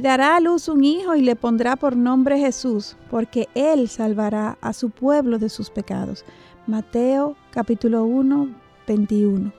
[0.00, 4.56] Y dará a luz un hijo y le pondrá por nombre Jesús, porque él salvará
[4.62, 6.24] a su pueblo de sus pecados.
[6.66, 8.48] Mateo capítulo 1,
[8.86, 9.52] 21.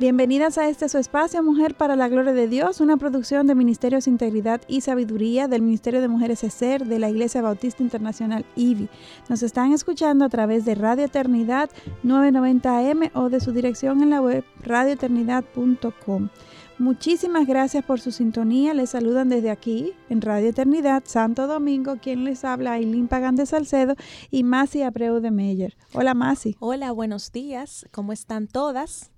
[0.00, 4.06] Bienvenidas a este su espacio Mujer para la Gloria de Dios, una producción de Ministerios
[4.06, 8.88] Integridad y Sabiduría del Ministerio de Mujeres ESER de la Iglesia Bautista Internacional IBI.
[9.28, 11.68] Nos están escuchando a través de Radio Eternidad
[12.02, 16.30] 990 AM o de su dirección en la web radioeternidad.com.
[16.78, 18.74] Muchísimas gracias por su sintonía.
[18.74, 23.46] Les saludan desde aquí, en Radio Eternidad, Santo Domingo, quien les habla, Aileen Pagán de
[23.46, 23.94] Salcedo
[24.30, 25.76] y Masi Abreu de Meyer.
[25.92, 26.56] Hola, Masi.
[26.60, 27.86] Hola, buenos días.
[27.92, 29.12] ¿Cómo están todas?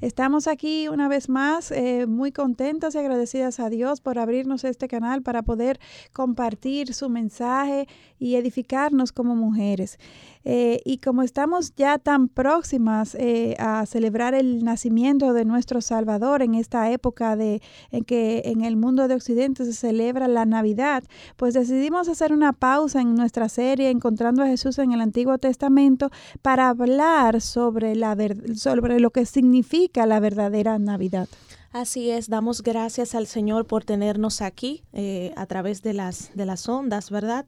[0.00, 4.88] Estamos aquí una vez más eh, muy contentas y agradecidas a Dios por abrirnos este
[4.88, 5.78] canal para poder
[6.14, 7.86] compartir su mensaje
[8.18, 9.98] y edificarnos como mujeres.
[10.44, 16.42] Eh, y como estamos ya tan próximas eh, a celebrar el nacimiento de nuestro Salvador
[16.42, 17.60] en esta época de,
[17.90, 21.04] en que en el mundo de Occidente se celebra la Navidad,
[21.36, 26.10] pues decidimos hacer una pausa en nuestra serie Encontrando a Jesús en el Antiguo Testamento
[26.42, 28.16] para hablar sobre, la,
[28.54, 31.28] sobre lo que significa la verdadera Navidad.
[31.72, 36.44] Así es, damos gracias al Señor por tenernos aquí eh, a través de las, de
[36.44, 37.46] las ondas, ¿verdad?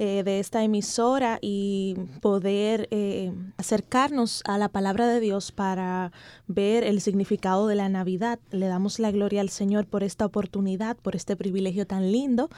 [0.00, 6.10] Eh, de esta emisora y poder eh, acercarnos a la palabra de Dios para
[6.48, 8.40] ver el significado de la Navidad.
[8.50, 12.50] Le damos la gloria al Señor por esta oportunidad, por este privilegio tan lindo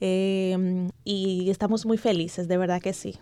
[0.00, 3.18] y estamos muy felices, de verdad que sí.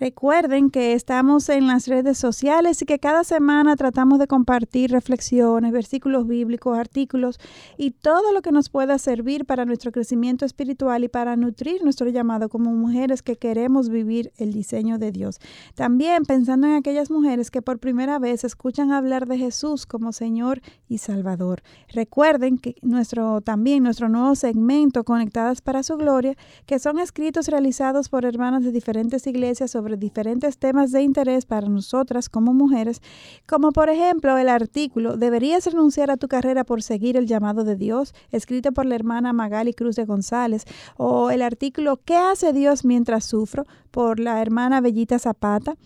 [0.00, 5.70] Recuerden que estamos en las redes sociales y que cada semana tratamos de compartir reflexiones,
[5.70, 7.38] versículos bíblicos, artículos
[7.76, 12.08] y todo lo que nos pueda servir para nuestro crecimiento espiritual y para nutrir nuestro
[12.08, 15.38] llamado como mujeres que queremos vivir el diseño de Dios.
[15.76, 20.60] También pensando en aquellas mujeres que por primera vez escuchan hablar de Jesús como Señor
[20.88, 21.62] y Salvador.
[21.88, 28.08] Recuerden que nuestro también nuestro nuevo segmento Conectadas para su gloria, que son escritos realizados
[28.08, 33.02] por hermanas de diferentes iglesias sobre sobre diferentes temas de interés para nosotras como mujeres,
[33.46, 37.76] como por ejemplo el artículo ¿Deberías renunciar a tu carrera por seguir el llamado de
[37.76, 38.14] Dios?
[38.30, 40.64] escrito por la hermana Magali Cruz de González,
[40.96, 43.66] o el artículo ¿Qué hace Dios mientras sufro?
[43.94, 45.76] Por la hermana Bellita Zapata.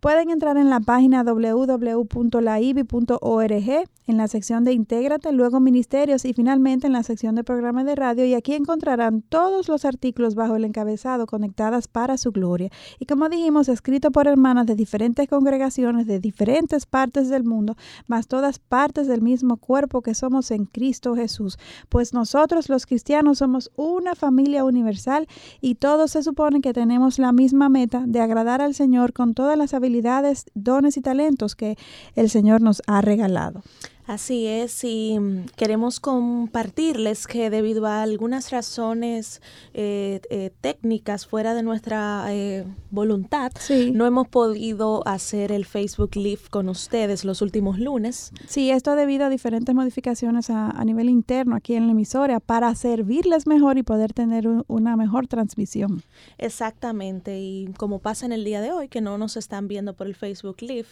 [0.00, 2.08] Pueden entrar en la página www.laibi.org
[4.06, 7.94] en la sección de Intégrate, luego Ministerios y finalmente en la sección de Programas de
[7.94, 12.70] Radio y aquí encontrarán todos los artículos bajo el encabezado Conectadas para su Gloria.
[12.98, 18.28] Y como dijimos, escrito por hermanas de diferentes congregaciones de diferentes partes del mundo, más
[18.28, 21.58] todas partes del mismo cuerpo que somos en Cristo Jesús.
[21.90, 25.28] Pues nosotros los cristianos somos una familia universal
[25.60, 29.58] y todos se supone que tenemos la misma meta de agradar al Señor con todas
[29.58, 31.76] las habilidades, dones y talentos que
[32.14, 33.62] el Señor nos ha regalado.
[34.08, 39.42] Así es, y mm, queremos compartirles que debido a algunas razones
[39.74, 43.52] eh, eh, técnicas fuera de nuestra eh, voluntad,
[43.92, 48.32] no hemos podido hacer el Facebook Live con ustedes los últimos lunes.
[48.46, 53.46] Sí, esto debido a diferentes modificaciones a, nivel interno aquí en la emisora para servirles
[53.46, 56.02] mejor y poder tener una mejor transmisión.
[56.38, 60.06] Exactamente, y como pasa en el día de hoy, que no nos están viendo por
[60.06, 60.86] el Facebook Live,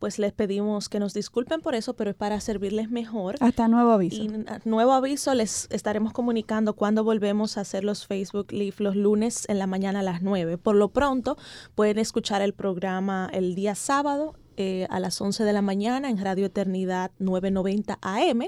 [0.00, 3.36] pues les pedimos que nos disculpen por eso, pero es para servirles mejor.
[3.38, 4.22] Hasta nuevo aviso.
[4.22, 4.32] Y
[4.64, 9.58] nuevo aviso, les estaremos comunicando cuando volvemos a hacer los Facebook Live los lunes en
[9.58, 10.56] la mañana a las 9.
[10.56, 11.36] Por lo pronto,
[11.74, 16.18] pueden escuchar el programa el día sábado eh, a las 11 de la mañana en
[16.18, 18.42] Radio Eternidad 990 AM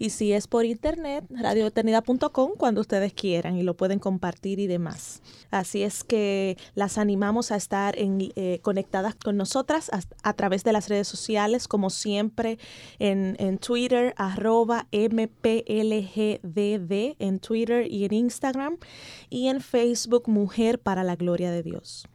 [0.00, 5.22] y si es por internet, radioeternidad.com cuando ustedes quieran y lo pueden compartir y demás.
[5.52, 9.92] Así es que las animamos a estar en, eh, conectadas con nosotras
[10.24, 12.58] a, través de las redes sociales, como siempre
[12.98, 16.34] en, en Twitter, arroba MPLGDD
[17.20, 18.76] en Twitter y en Instagram
[19.30, 22.08] y en Facebook Mujer para la Gloria de Dios.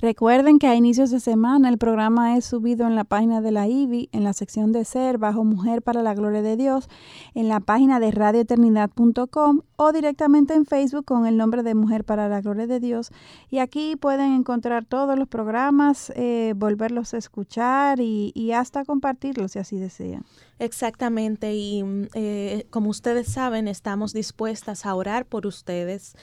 [0.00, 3.66] Recuerden que a inicios de semana el programa es subido en la página de la
[3.66, 6.88] IBI, en la sección de ser, bajo Mujer para la Gloria de Dios,
[7.34, 12.28] en la página de radioeternidad.com o directamente en Facebook con el nombre de Mujer para
[12.28, 13.10] la Gloria de Dios.
[13.50, 19.52] Y aquí pueden encontrar todos los programas, eh, volverlos a escuchar y, y hasta compartirlos
[19.52, 20.24] si así desean.
[20.58, 26.14] Exactamente, y mm, eh, como ustedes saben, estamos dispuestas a orar por ustedes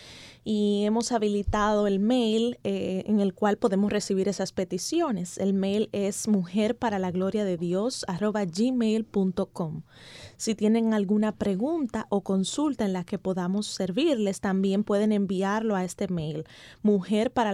[0.43, 5.37] y hemos habilitado el mail eh, en el cual podemos recibir esas peticiones.
[5.37, 6.95] El mail es mujer para.
[10.37, 15.83] Si tienen alguna pregunta o consulta en la que podamos servirles, también pueden enviarlo a
[15.83, 16.45] este mail,
[16.81, 17.45] mujer para.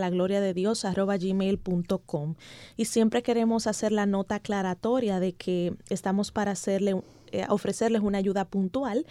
[2.78, 7.02] Y siempre queremos hacer la nota aclaratoria de que estamos para hacerle,
[7.32, 9.06] eh, ofrecerles una ayuda puntual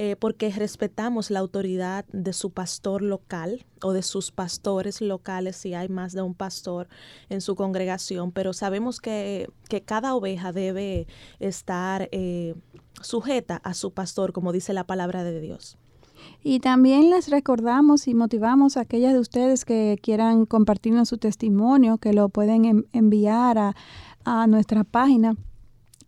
[0.00, 5.74] eh, porque respetamos la autoridad de su pastor local o de sus pastores locales si
[5.74, 6.88] hay más de un pastor
[7.28, 11.08] en su congregación, pero sabemos que, que cada oveja debe
[11.40, 12.54] estar eh,
[13.00, 15.78] sujeta a su pastor, como dice la palabra de Dios.
[16.44, 21.98] Y también les recordamos y motivamos a aquellas de ustedes que quieran compartirnos su testimonio,
[21.98, 23.74] que lo pueden enviar a,
[24.24, 25.34] a nuestra página.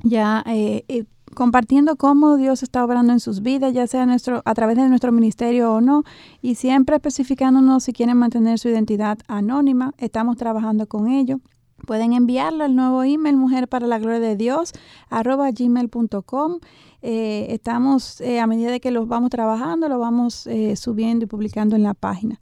[0.05, 4.77] Ya eh, compartiendo cómo Dios está obrando en sus vidas, ya sea nuestro, a través
[4.77, 6.05] de nuestro ministerio o no,
[6.43, 9.93] y siempre especificándonos si quieren mantener su identidad anónima.
[9.99, 11.41] Estamos trabajando con ello.
[11.87, 14.73] Pueden enviarlo al nuevo email mujer para la gloria de Dios
[15.09, 16.59] arroba gmail.com.
[17.03, 21.29] Eh, estamos, eh, a medida de que los vamos trabajando, lo vamos eh, subiendo y
[21.29, 22.39] publicando en la página.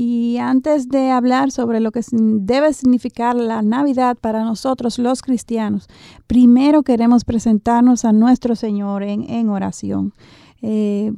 [0.00, 5.88] Y antes de hablar sobre lo que debe significar la Navidad para nosotros los cristianos,
[6.28, 10.14] primero queremos presentarnos a nuestro Señor en, oración.
[10.62, 11.10] Eh,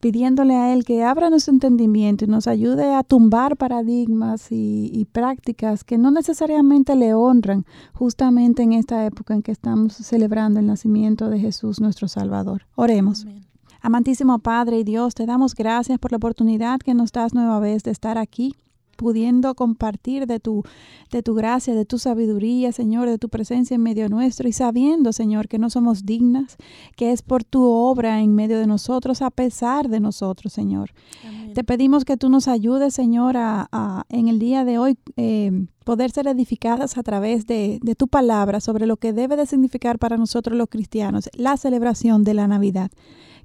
[0.00, 5.84] pidiéndole a Él que abra nuestro entendimiento y nos ayude a tumbar paradigmas y, prácticas
[5.84, 11.30] que no necesariamente le honran justamente en esta época en que estamos celebrando el nacimiento
[11.30, 12.62] de Jesús nuestro Salvador.
[12.74, 13.24] Oremos.
[13.80, 17.82] Amantísimo Padre y Dios, te damos gracias por la oportunidad que nos das nueva vez
[17.82, 18.54] de estar aquí
[18.96, 20.64] pudiendo compartir de tu,
[21.12, 25.12] de tu gracia, de tu sabiduría, Señor, de tu presencia en medio nuestro y sabiendo,
[25.12, 26.56] Señor, que no somos dignas,
[26.96, 30.90] que es por tu obra en medio de nosotros, a pesar de nosotros, Señor.
[31.54, 36.10] Te pedimos que tú nos ayudes, Señor, a, en el día de hoy eh, poder
[36.10, 40.16] ser edificadas a través de, de tu palabra sobre lo que debe de significar para
[40.16, 42.90] nosotros los cristianos la celebración de la Navidad.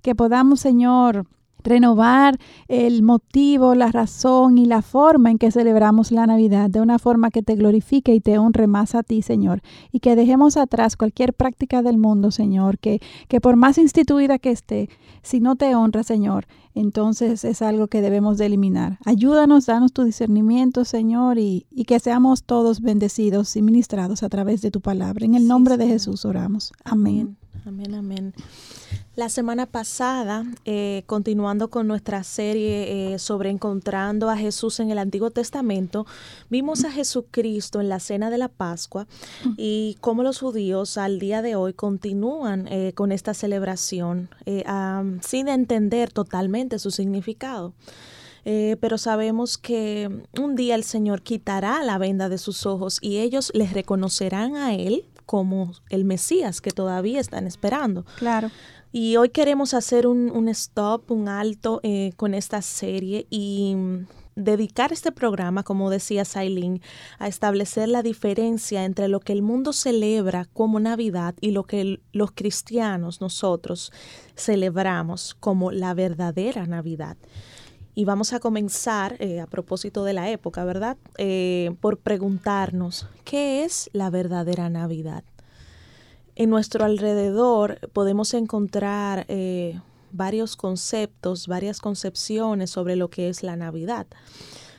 [0.01, 1.25] Que podamos, Señor,
[1.63, 2.37] renovar
[2.67, 7.29] el motivo, la razón y la forma en que celebramos la Navidad de una forma
[7.29, 9.61] que te glorifique y te honre más a ti, Señor,
[9.91, 14.51] y que dejemos atrás cualquier práctica del mundo, Señor, que, que por más instituida que
[14.51, 14.89] esté,
[15.21, 18.97] si no te honra, Señor, entonces es algo que debemos de eliminar.
[19.05, 24.61] Ayúdanos, danos tu discernimiento, Señor, y, y que seamos todos bendecidos y ministrados a través
[24.61, 25.25] de tu palabra.
[25.25, 26.71] En el nombre de Jesús oramos.
[26.83, 27.37] Amén.
[27.65, 28.33] Amén, amén.
[29.17, 34.97] La semana pasada, eh, continuando con nuestra serie eh, sobre encontrando a Jesús en el
[34.97, 36.05] Antiguo Testamento,
[36.49, 39.07] vimos a Jesucristo en la cena de la Pascua
[39.57, 44.29] y cómo los judíos al día de hoy continúan eh, con esta celebración
[45.21, 47.73] sin entender totalmente su significado.
[48.43, 50.09] pero sabemos que
[50.39, 54.73] un día el Señor quitará la venda de sus ojos y ellos les reconocerán a
[54.73, 58.05] Él como el Mesías que todavía están esperando.
[58.17, 58.51] Claro.
[58.93, 64.05] Y hoy queremos hacer un, stop, un alto eh, con esta serie y mm,
[64.35, 66.81] dedicar este programa, como decía Sailin,
[67.17, 72.01] a establecer la diferencia entre lo que el mundo celebra como Navidad y lo que
[72.11, 73.93] los cristianos, nosotros,
[74.35, 77.15] celebramos como la verdadera Navidad.
[77.93, 80.97] Y vamos a comenzar, eh, a propósito de la época, ¿verdad?
[81.17, 85.23] Eh, por preguntarnos, ¿qué es la verdadera Navidad?
[86.35, 89.79] En nuestro alrededor podemos encontrar eh,
[90.11, 94.07] varios conceptos, varias concepciones sobre lo que es la Navidad.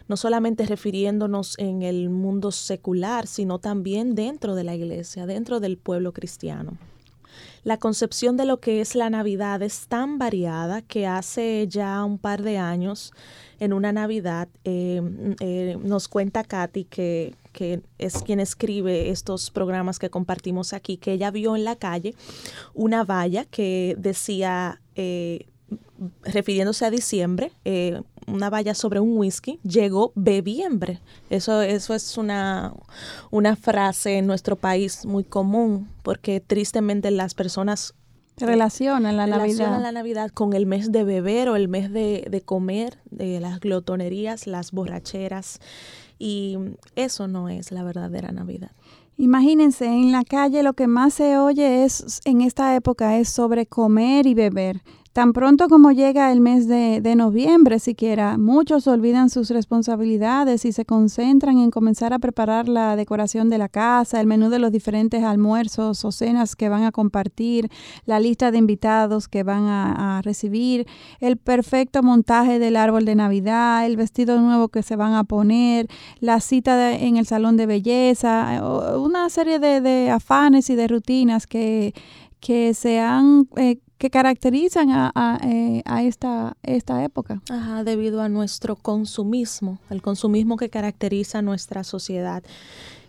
[0.08, 5.78] No solamente refiriéndonos en el mundo secular, sino también dentro de la iglesia, dentro del
[5.78, 6.76] pueblo cristiano.
[7.64, 12.18] La concepción de lo que es la Navidad es tan variada que hace ya un
[12.18, 13.12] par de años,
[13.60, 15.00] en una Navidad, eh,
[15.40, 21.12] eh, nos cuenta Katy que que es quien escribe estos programas que compartimos aquí, que
[21.12, 22.14] ella vio en la calle
[22.72, 25.48] una valla que decía, eh,
[26.22, 27.52] refiriéndose a diciembre,
[28.32, 31.00] una valla sobre un whisky, llegó bebiembre.
[31.30, 32.72] Eso, eso es una,
[33.30, 37.94] una frase en nuestro país muy común, porque tristemente las personas
[38.38, 39.80] relacionan la Navidad.
[39.80, 43.60] la Navidad con el mes de beber o el mes de, de comer, de las
[43.60, 45.60] glotonerías, las borracheras.
[46.18, 46.56] Y
[46.96, 48.70] eso no es la verdadera Navidad.
[49.18, 53.66] Imagínense, en la calle lo que más se oye es en esta época es sobre
[53.66, 54.82] comer y beber.
[55.12, 60.86] Tan pronto como llega el mes de, noviembre, siquiera, muchos olvidan sus responsabilidades y se
[60.86, 65.22] concentran en comenzar a preparar la decoración de la casa, el menú de los diferentes
[65.22, 67.68] almuerzos o cenas que van a compartir,
[68.06, 70.86] la lista de invitados que van a, recibir,
[71.20, 75.88] el perfecto montaje del árbol de Navidad, el vestido nuevo que se van a poner,
[76.20, 78.62] la cita en el salón de belleza,
[78.96, 81.92] una serie de, afanes y de rutinas que,
[82.40, 83.46] que se han...
[83.56, 87.40] Eh, que caracterizan a, eh, a, esta, esta época.
[87.48, 92.42] Ajá, debido a nuestro consumismo, el consumismo que caracteriza nuestra sociedad.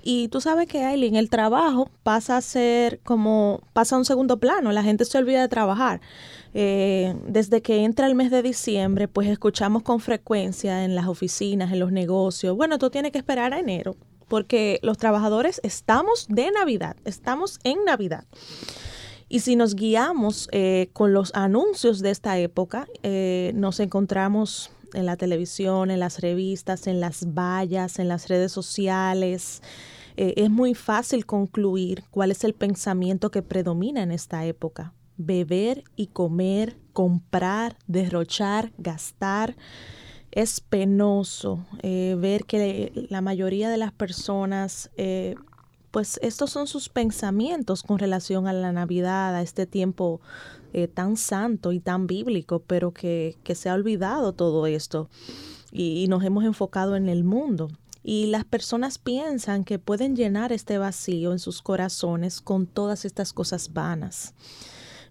[0.03, 4.37] Y tú sabes que, Aileen, el trabajo pasa a ser como, pasa a un segundo
[4.37, 5.99] plano, la gente se olvida de trabajar.
[6.53, 11.73] Eh, desde que entra el mes de diciembre, pues escuchamos con frecuencia en las oficinas,
[11.73, 13.95] en los negocios, bueno, tú tienes que esperar a enero,
[14.27, 18.25] porque los trabajadores estamos de Navidad, estamos en Navidad.
[19.33, 25.07] Y si nos guiamos eh, con los anuncios de esta época, eh, nos encontramos en
[25.07, 29.63] la televisión, en las revistas, en las vallas, en las redes sociales.
[30.17, 34.93] Eh, es muy fácil concluir cuál es el pensamiento que predomina en esta época.
[35.17, 39.55] Beber y comer, comprar, derrochar, gastar.
[40.29, 44.91] Es penoso ver que la mayoría de las personas
[45.93, 50.21] pues estos son sus pensamientos con relación a la Navidad, a este tiempo
[50.73, 55.07] eh, tan santo y tan bíblico, pero que, se ha olvidado todo esto
[55.71, 57.69] y, nos hemos enfocado en el mundo.
[58.01, 63.31] Y las personas piensan que pueden llenar este vacío en sus corazones con todas estas
[63.31, 64.33] cosas vanas.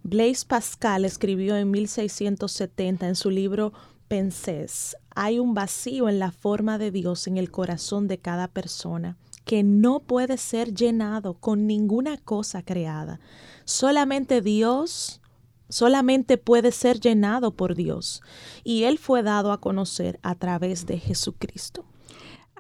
[0.03, 3.73] Blaise Pascal escribió en 1670 en su libro
[4.09, 9.17] Pensés, hay un vacío en la forma de Dios en el corazón de cada persona
[9.45, 13.21] que no puede ser llenado con ninguna cosa creada.
[13.65, 15.21] Solamente Dios,
[15.69, 18.23] solamente puede ser llenado por Dios.
[18.65, 21.85] Y Él fue dado a conocer a través de Jesucristo.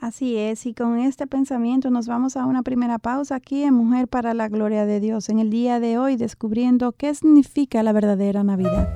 [0.00, 4.08] Así es, y con este pensamiento nos vamos a una primera pausa aquí en Mujer
[4.08, 8.42] para la Gloria de Dios, en el día de hoy descubriendo qué significa la verdadera
[8.42, 8.92] Navidad.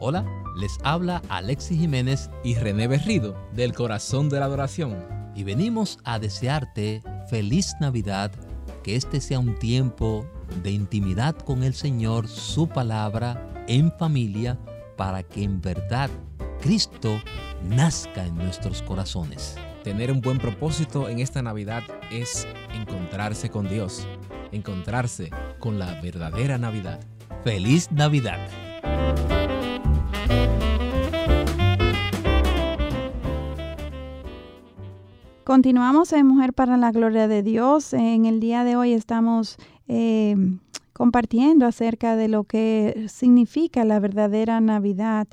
[0.00, 0.24] Hola,
[0.56, 6.18] les habla Alexis Jiménez y René Berrido del Corazón de la Adoración y venimos a
[6.18, 8.32] desearte feliz Navidad,
[8.82, 10.26] que este sea un tiempo
[10.64, 14.58] de intimidad con el Señor, su palabra, en familia,
[14.96, 16.10] para que en verdad
[16.60, 17.22] Cristo
[17.62, 19.54] nazca en nuestros corazones.
[19.84, 24.08] Tener un buen propósito en esta Navidad es encontrarse con Dios,
[24.50, 25.30] encontrarse
[25.60, 26.98] con la verdadera Navidad.
[27.44, 28.40] Feliz Navidad.
[35.48, 37.94] Continuamos en Mujer para la Gloria de Dios.
[37.94, 40.36] En el día de hoy estamos eh,
[40.92, 45.26] compartiendo acerca de lo que significa la verdadera Navidad.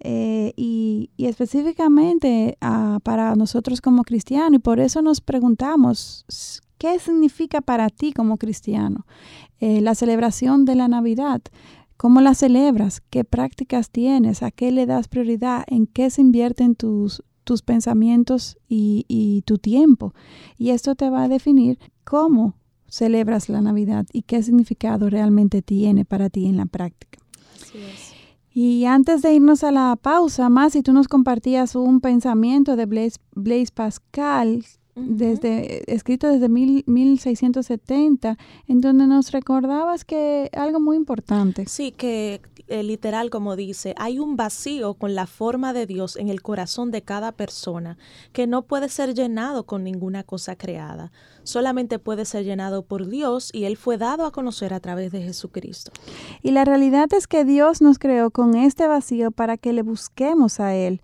[0.00, 4.56] Eh, y, específicamente ah, para nosotros como cristianos.
[4.56, 6.26] Y por eso nos preguntamos,
[6.76, 9.06] ¿qué significa para ti como cristiano
[9.60, 11.40] eh, la celebración de la Navidad?
[11.96, 13.00] ¿Cómo la celebras?
[13.08, 14.42] ¿Qué prácticas tienes?
[14.42, 15.64] ¿A qué le das prioridad?
[15.68, 20.14] ¿En qué se invierten tus, tus pensamientos y, tu tiempo.
[20.58, 22.54] Y esto te va a definir cómo
[22.88, 27.18] celebras la Navidad y qué significado realmente tiene para ti en la práctica.
[28.52, 32.86] Y antes de irnos a la pausa, más si tú nos compartías un pensamiento de
[32.86, 40.96] Blaise, Blaise Pascal desde, escrito desde mil, 1670, en donde nos recordabas que algo muy
[40.96, 41.66] importante.
[41.66, 46.28] Sí, que eh, literal, como dice, hay un vacío con la forma de Dios en
[46.28, 47.98] el corazón de cada persona
[48.32, 51.12] que no puede ser llenado con ninguna cosa creada.
[51.42, 55.22] Solamente puede ser llenado por Dios y Él fue dado a conocer a través de
[55.22, 55.92] Jesucristo.
[56.42, 60.58] Y la realidad es que Dios nos creó con este vacío para que le busquemos
[60.58, 61.02] a Él.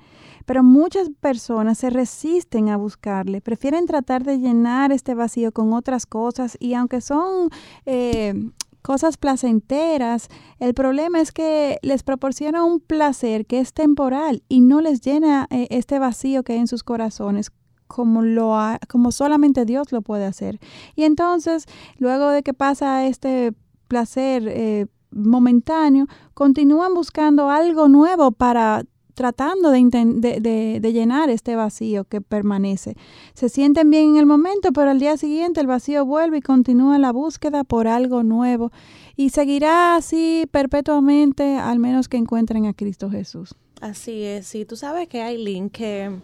[0.50, 6.06] Pero muchas personas se resisten a buscarle, prefieren tratar de llenar este vacío con otras
[6.06, 7.50] cosas y aunque son
[7.86, 8.50] eh,
[8.82, 10.26] cosas placenteras,
[10.58, 15.46] el problema es que les proporciona un placer que es temporal y no les llena
[15.50, 17.52] eh, este vacío que hay en sus corazones
[17.86, 20.58] como, lo como solamente Dios lo puede hacer.
[20.96, 21.66] Y entonces,
[21.96, 23.52] luego de que pasa este
[23.86, 28.82] placer eh, momentáneo, continúan buscando algo nuevo para
[29.20, 32.96] tratando de, llenar este vacío que permanece.
[33.34, 36.98] Se sienten bien en el momento, pero al día siguiente el vacío vuelve y continúa
[36.98, 38.72] la búsqueda por algo nuevo
[39.16, 43.54] y seguirá así perpetuamente al menos que encuentren a Cristo Jesús.
[43.82, 46.18] Así es, y tú sabes que link que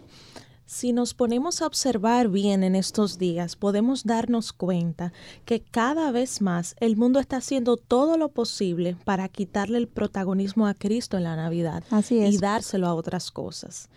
[0.67, 5.13] Si nos ponemos a observar bien en estos días, podemos darnos cuenta
[5.45, 10.67] que cada vez más el mundo está haciendo todo lo posible para quitarle el protagonismo
[10.67, 13.87] a Cristo en la Navidad y dárselo a otras cosas.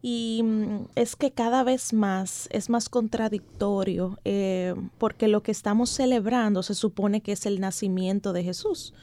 [0.00, 5.90] Y mm, es que cada vez más es más contradictorio eh, porque lo que estamos
[5.90, 8.94] celebrando se supone que es el nacimiento de Jesús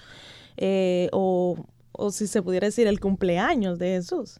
[0.58, 4.40] eh, o, o si se pudiera decir el cumpleaños de Jesús.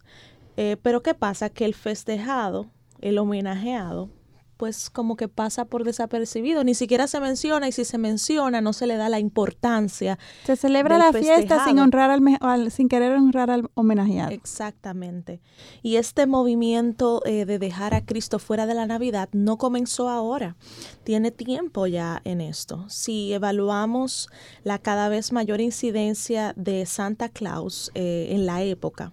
[0.56, 1.50] Eh, pero ¿qué pasa?
[1.50, 2.70] Que el festejado,
[3.00, 4.10] el homenajeado,
[4.56, 8.72] pues como que pasa por desapercibido, ni siquiera se menciona y si se menciona no
[8.72, 10.18] se le da la importancia.
[10.44, 14.30] Se celebra la fiesta sin honrar al, sin querer honrar al homenajeado.
[14.30, 15.40] Exactamente.
[15.82, 20.56] Y este movimiento eh, de dejar a Cristo fuera de la Navidad no comenzó ahora,
[21.02, 22.84] tiene tiempo ya en esto.
[22.88, 24.28] Si evaluamos
[24.62, 29.12] la cada vez mayor incidencia de Santa Claus eh, en la época,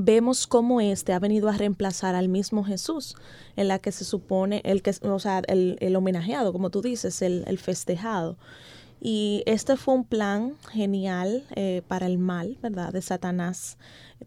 [0.00, 3.16] vemos cómo éste ha venido a reemplazar al mismo Jesús,
[3.56, 7.58] en la que se supone, el que, o sea, el, homenajeado, como tú dices, el,
[7.58, 8.38] festejado.
[9.00, 13.76] Y este fue un plan genial eh, para el mal, ¿verdad?, de Satanás,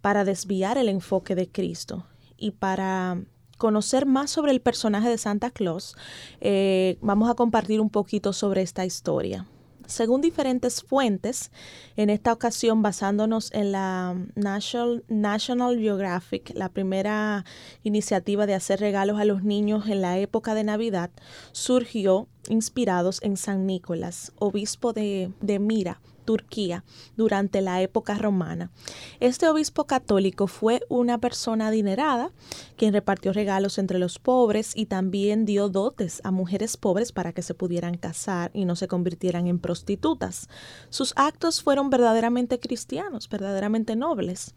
[0.01, 3.23] para desviar el enfoque de Cristo y para
[3.57, 5.95] conocer más sobre el personaje de Santa Claus,
[6.41, 9.47] eh, vamos a compartir un poquito sobre esta historia
[9.91, 11.51] según diferentes fuentes,
[11.95, 17.45] en esta ocasión basándonos en la National, National Geographic, la primera
[17.83, 21.12] iniciativa de hacer regalos a los niños en la época de Navidad,
[21.51, 26.83] surgió inspirados en San Nicolás, obispo de, de Mira, Turquía
[27.17, 28.71] durante la época romana.
[29.19, 32.31] Este obispo católico fue una persona adinerada
[32.77, 37.41] quien repartió regalos entre los pobres y también dio dotes a mujeres pobres para que
[37.41, 40.47] se pudieran casar y no se convirtieran en prostitutas.
[40.89, 44.53] Sus actos fueron verdaderamente cristianos, verdaderamente nobles.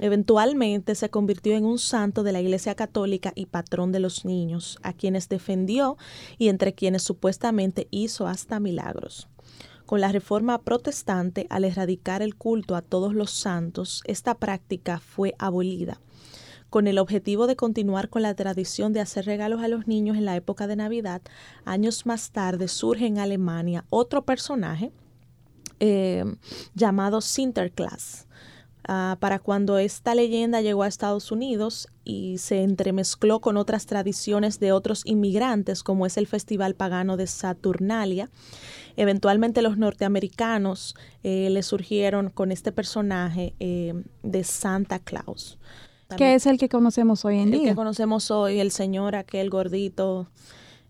[0.00, 4.78] Eventualmente se convirtió en un santo de la Iglesia Católica y patrón de los niños,
[4.82, 5.96] a quienes defendió
[6.36, 9.28] y entre quienes supuestamente hizo hasta milagros.
[9.86, 15.34] Con la reforma protestante, al erradicar el culto a todos los santos, esta práctica fue
[15.38, 16.00] abolida
[16.74, 20.24] con el objetivo de continuar con la tradición de hacer regalos a los niños en
[20.24, 21.22] la época de Navidad,
[21.64, 24.90] años más tarde surge en Alemania otro personaje
[25.78, 26.24] eh,
[26.74, 28.23] llamado Sinterklaas.
[28.86, 34.60] Ah, para cuando esta leyenda llegó a Estados Unidos y se entremezcló con otras tradiciones
[34.60, 38.28] de otros inmigrantes, como es el Festival Pagano de Saturnalia,
[38.96, 45.58] Eventualmente los norteamericanos eh, le surgieron con este personaje eh, de Santa Claus.
[46.16, 47.60] que es el que conocemos hoy en día.
[47.60, 50.28] El que conocemos hoy, el señor aquel gordito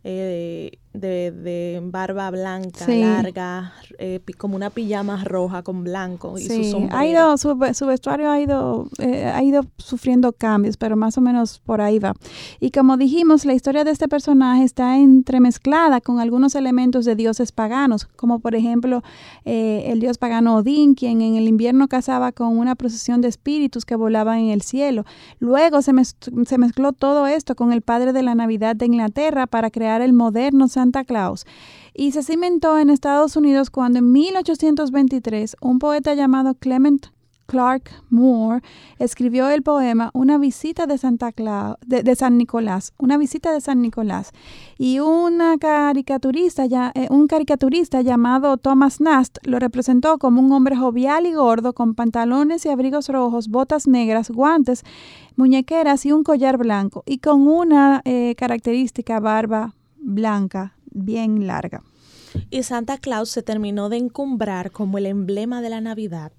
[0.02, 6.88] eh, de, de, barba blanca, larga, eh, como una pijama roja con blanco y su
[6.92, 11.58] Ha ido, su, vestuario ha ido, eh, ha ido sufriendo cambios, pero más o menos
[11.58, 12.14] por ahí va.
[12.60, 17.50] Y como dijimos, la historia de este personaje está entremezclada con algunos elementos de dioses
[17.50, 19.02] paganos, como por ejemplo
[19.44, 23.96] el dios pagano Odín, quien en el invierno cazaba con una procesión de espíritus que
[23.96, 25.04] volaban en el cielo.
[25.40, 25.92] Luego se,
[26.46, 30.12] se mezcló todo esto con el padre de la Navidad de Inglaterra para crear el
[30.12, 31.46] moderno Santa Claus
[31.94, 37.06] y se cimentó en Estados Unidos cuando en 1823 un poeta llamado Clement
[37.46, 38.62] Clark Moore
[38.98, 43.80] escribió el poema Una visita de Santa Claus, de, San Nicolás, una visita de San
[43.80, 44.32] Nicolás.
[44.76, 50.76] Y una caricaturista, ya, eh, un caricaturista llamado Thomas Nast lo representó como un hombre
[50.76, 54.82] jovial y gordo con pantalones y abrigos rojos, botas negras, guantes,
[55.36, 61.82] muñequeras y un collar blanco y con una eh, característica barba blanca bien larga.
[62.50, 66.32] Y Santa Claus se terminó de encumbrar como el emblema de la Navidad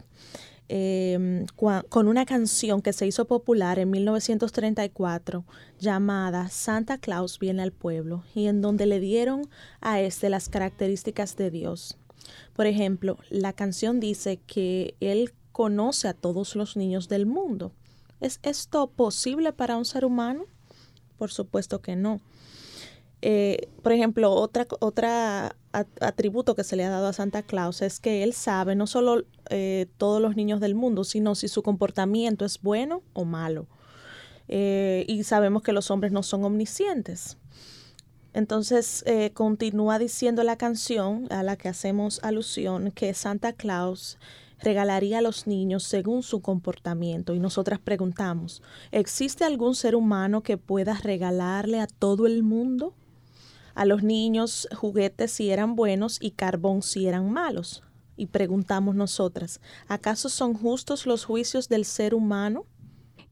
[0.68, 1.46] em,
[1.90, 5.46] con una canción que se hizo popular en 1934
[5.80, 9.48] llamada Santa Claus viene al pueblo y en donde le dieron
[9.80, 11.98] a este las características de Dios.
[12.54, 17.72] Por ejemplo, la canción dice que él conoce a todos los niños del mundo.
[18.20, 20.46] ¿Es esto posible para un ser humano?
[21.18, 22.22] Por supuesto que no.
[23.28, 28.00] Eh, por ejemplo, otra, otra atributo que se le ha dado a Santa Claus es
[28.00, 32.46] que él sabe no solo eh, todos los niños del mundo, sino si su comportamiento
[32.46, 33.66] es bueno o malo.
[34.48, 37.40] Eh, y sabemos que los hombres no son omniscientes.
[38.32, 44.20] Entonces continúa diciendo la canción a la que hacemos alusión que Santa Claus
[44.60, 47.34] regalaría a los niños según su comportamiento.
[47.34, 48.62] Y nosotras preguntamos,
[48.92, 52.94] ¿existe algún ser humano que pueda regalarle a todo el mundo?
[53.76, 57.84] A los niños juguetes si eran buenos y carbón si eran malos.
[58.18, 62.66] Y preguntamos nosotras, ¿acaso son justos los juicios del ser humano?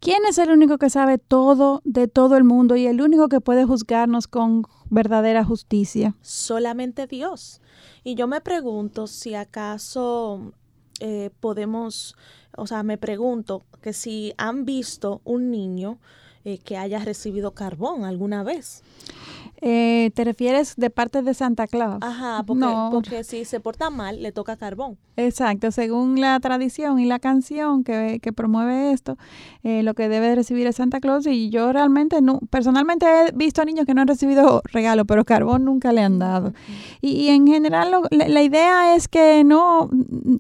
[0.02, 3.40] ¿Quién es el único que sabe todo de todo el mundo y el único que
[3.40, 6.14] puede juzgarnos con verdadera justicia?
[6.22, 7.62] Solamente Dios.
[8.04, 10.52] Y yo me pregunto si acaso
[11.00, 12.18] eh, podemos,
[12.58, 16.00] o sea, me pregunto que si han visto un niño
[16.44, 18.84] eh, que haya recibido carbón alguna vez.
[20.04, 22.00] Eh, ¿Te refieres de parte de Santa Claus?
[22.02, 24.98] Ajá, porque, porque si se porta mal, le toca carbón.
[25.16, 29.18] Exacto, según la tradición y la canción que, que promueve esto,
[29.64, 31.26] eh, lo que debe recibir es Santa Claus.
[31.26, 35.24] Y yo realmente, no, personalmente he visto a niños que no han recibido regalo, pero
[35.24, 36.54] carbón nunca le han dado.
[37.00, 39.90] Y, en general, la, idea es que no,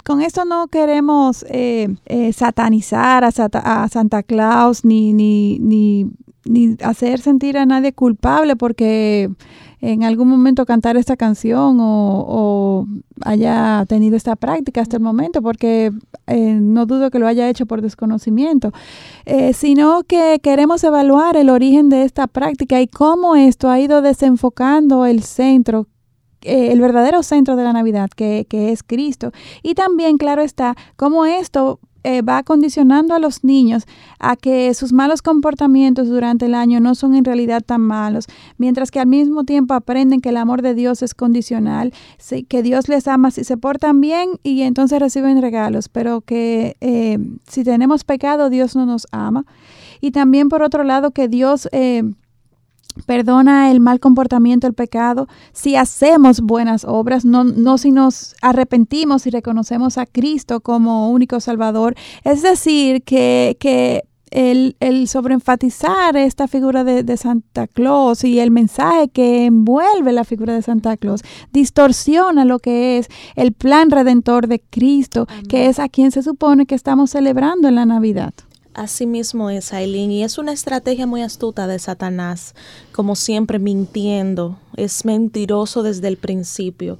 [0.03, 1.95] con esto no queremos eh,
[2.35, 6.09] satanizar a, a Santa Claus ni, ni, ni
[6.45, 9.29] ni hacer sentir a nadie culpable porque
[9.83, 12.87] en algún momento cantar esta canción o,
[13.25, 15.91] haya tenido esta práctica hasta el momento, porque
[16.27, 18.71] eh, no dudo que lo haya hecho por desconocimiento,
[19.25, 24.01] eh, sino que queremos evaluar el origen de esta práctica y cómo esto ha ido
[24.01, 25.87] desenfocando el centro
[26.45, 29.31] eh, el verdadero centro de la Navidad, que, que, es Cristo.
[29.61, 33.83] Y también, claro está, cómo esto eh, va condicionando a los niños
[34.19, 38.91] a que sus malos comportamientos durante el año no son en realidad tan malos, mientras
[38.91, 41.93] que al mismo tiempo aprenden que el amor de Dios es condicional,
[42.47, 47.17] que Dios les ama si se portan bien y entonces reciben regalos, pero que eh,
[47.47, 49.45] si tenemos pecado Dios no nos ama.
[50.01, 51.69] Y también por otro lado que Dios...
[51.71, 52.03] Eh,
[53.05, 59.25] perdona el mal comportamiento, el pecado, si hacemos buenas obras, no, no si nos arrepentimos
[59.27, 61.95] y reconocemos a Cristo como único Salvador.
[62.23, 64.03] Es decir, que, que
[64.33, 70.53] el, el sobreenfatizar esta figura de, Santa Claus y el mensaje que envuelve la figura
[70.53, 75.87] de Santa Claus distorsiona lo que es el plan redentor de Cristo, que es a
[75.87, 78.33] quien se supone que estamos celebrando en la Navidad.
[78.73, 82.55] Así mismo es, Aileen, y es una estrategia muy astuta de Satanás,
[82.91, 86.97] como siempre mintiendo, es mentiroso desde el principio.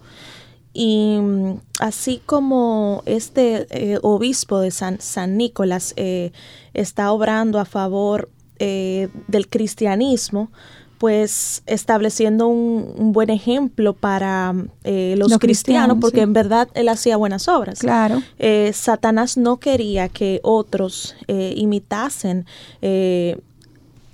[0.71, 6.31] Y mm, así como este eh, obispo de San, San Nicolás eh,
[6.75, 10.51] está obrando a favor eh, del cristianismo,
[11.03, 17.49] pues estableciendo un, buen ejemplo para eh, los, cristianos, porque en verdad él hacía buenas
[17.49, 17.79] obras.
[17.79, 18.23] Claro.
[18.39, 22.45] Eh, Satanás no quería que otros eh, imitasen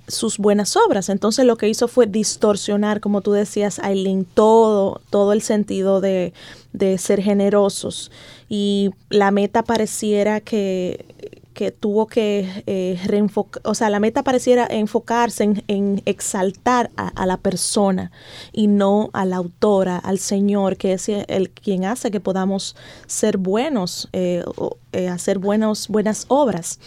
[0.08, 1.10] sus buenas obras.
[1.10, 6.32] Entonces lo que hizo fue distorsionar, como tú decías, Aileen, todo, todo el sentido de,
[6.72, 8.10] de ser generosos.
[8.48, 11.19] Y la meta pareciera que
[11.52, 17.36] que tuvo que eh, reenfocar, o sea, la meta pareciera enfocarse en, exaltar a, la
[17.36, 18.12] persona
[18.52, 23.36] y no a la autora, al Señor, que es el quien hace que podamos ser
[23.36, 24.44] buenos, eh,
[24.92, 25.88] eh, hacer buenas
[26.28, 26.78] obras.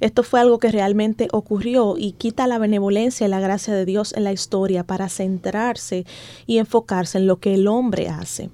[0.00, 4.12] Esto fue algo que realmente ocurrió y quita la benevolencia y la gracia de Dios
[4.12, 6.04] en la historia para centrarse
[6.46, 8.50] y enfocarse en lo que el hombre hace.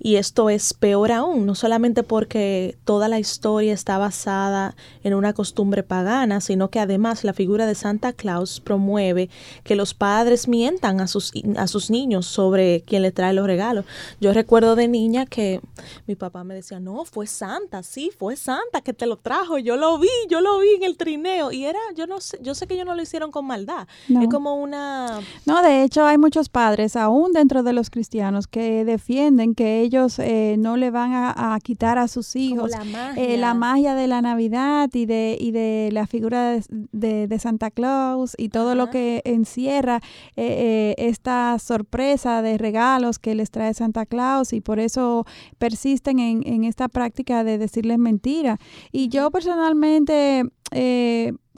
[0.00, 5.32] Y esto es peor aún, no solamente porque toda la historia está basada en una
[5.32, 9.28] costumbre pagana, sino que además la figura de Santa Claus promueve
[9.64, 13.84] que los padres mientan a sus, a sus niños sobre quién le trae los regalos.
[14.20, 15.60] Yo recuerdo de niña que
[16.06, 19.76] mi papá me decía, no, fue Santa, sí, fue Santa que te lo trajo, yo
[19.76, 21.50] lo vi, yo lo vi en el trineo.
[21.50, 23.88] Y era, yo no sé, yo sé que ellos no lo hicieron con maldad.
[24.08, 25.20] Es como una...
[25.44, 29.87] No, de hecho hay muchos padres, aún dentro de los cristianos, que defienden que ellos
[30.18, 32.72] eh, no le van a, quitar a sus hijos
[33.16, 33.94] eh, la, magia.
[33.94, 38.90] de la Navidad y de, y de la figura de, Santa Claus y todo lo
[38.90, 40.00] que encierra
[40.36, 45.24] eh, esta sorpresa de regalos que les trae Santa Claus y por eso
[45.58, 48.58] persisten en, en esta práctica de decirles mentira.
[48.92, 50.44] Y yo personalmente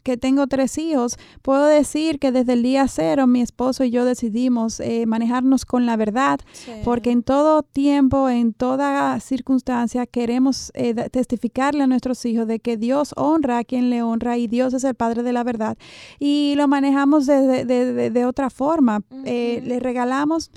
[0.03, 4.05] que tengo tres hijos, puedo decir que desde el día cero mi esposo y yo
[4.05, 6.41] decidimos eh, manejarnos con la verdad,
[6.85, 12.77] porque en todo tiempo, en toda circunstancia, queremos eh, testificarle a nuestros hijos de que
[12.77, 15.77] Dios honra a quien le honra y Dios es el Padre de la verdad.
[16.19, 19.03] Y lo manejamos de, de, de, otra forma.
[19.25, 20.51] Eh, le regalamos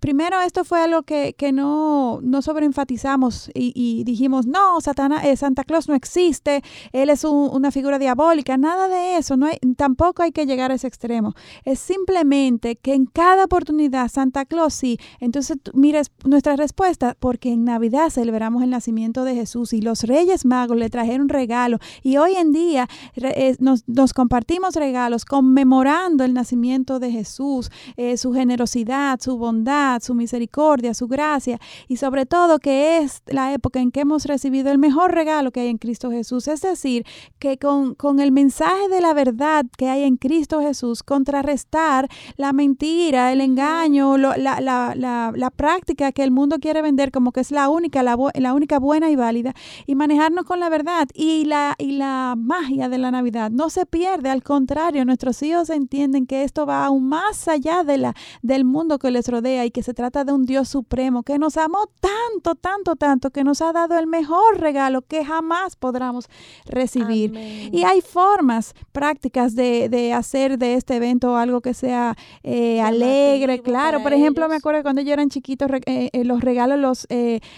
[0.00, 5.36] primero esto fue algo que, que no, no sobreenfatizamos y, y, dijimos, no, Satana, eh,
[5.36, 10.22] Santa Claus no existe, él es una figura diabólica, nada de eso, no hay, tampoco
[10.22, 11.34] hay que llegar a ese extremo.
[11.64, 17.64] Es simplemente que en cada oportunidad Santa Claus sí, entonces mires nuestra respuesta, porque en
[17.64, 22.34] Navidad celebramos el nacimiento de Jesús y los Reyes Magos le trajeron regalo y hoy
[22.34, 29.20] en día eh, nos, nos, compartimos regalos conmemorando el nacimiento de Jesús, eh, su generosidad,
[29.20, 33.90] su bondad, bondad, su misericordia, su gracia y sobre todo que es la época en
[33.90, 36.48] que hemos recibido el mejor regalo que hay en Cristo Jesús.
[36.48, 37.04] Es decir,
[37.38, 42.52] que con, con el mensaje de la verdad que hay en Cristo Jesús, contrarrestar la
[42.52, 44.60] mentira, el engaño, la, la,
[44.94, 48.54] la, la, práctica que el mundo quiere vender como que es la única, la, la
[48.54, 49.54] única buena y válida
[49.86, 53.86] y manejarnos con la verdad y la, y la magia de la Navidad no se
[53.86, 58.64] pierde, al contrario, nuestros hijos entienden que esto va aún más allá de la, del
[58.64, 61.86] mundo que les rodea y que se trata de un Dios supremo que nos amó
[62.00, 66.28] tanto, tanto, tanto, que nos ha dado el mejor regalo que jamás podamos
[66.66, 67.34] recibir.
[67.72, 73.60] Y hay formas prácticas de, de, hacer de este evento algo que sea eh, alegre,
[73.60, 74.02] claro.
[74.02, 77.06] Por ejemplo, me acuerdo cuando yo eran chiquitos, eh, eh, los regalos los,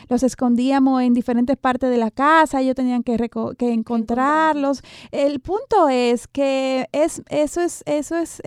[0.08, 3.16] los escondíamos en diferentes partes de la casa, ellos tenían que,
[3.58, 4.82] que encontrarlos.
[5.10, 8.42] El punto es que es, eso es, eso es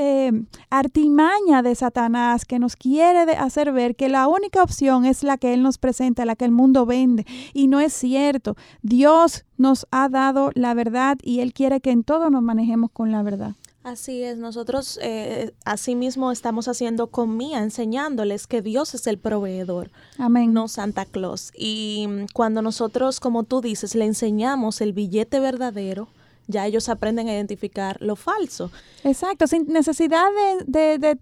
[0.69, 5.53] artimaña de Satanás que nos quiere hacer ver que la única opción es la que
[5.53, 7.25] él nos presenta, la que el mundo vende.
[7.53, 8.55] Y no es cierto.
[8.81, 13.11] Dios nos ha dado la verdad y Él quiere que en todo nos manejemos con
[13.11, 13.53] la verdad.
[13.83, 19.91] Así es, nosotros eh, asimismo estamos haciendo con Mía, enseñándoles que Dios es el proveedor,
[20.17, 20.53] Amén.
[20.53, 21.51] no Santa Claus.
[21.53, 26.07] Y mm, cuando nosotros, como tú dices, le enseñamos el billete verdadero,
[26.47, 28.71] ya ellos aprenden a identificar lo falso.
[29.03, 30.27] Exacto, sin necesidad
[30.65, 31.17] de,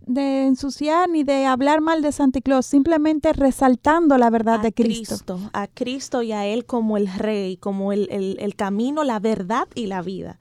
[0.45, 5.39] ensuciar ni de hablar mal de Santa Claus, simplemente resaltando la verdad de Cristo.
[5.53, 9.87] A Cristo y a Él como el Rey, como el, el camino, la verdad y
[9.87, 10.39] la vida.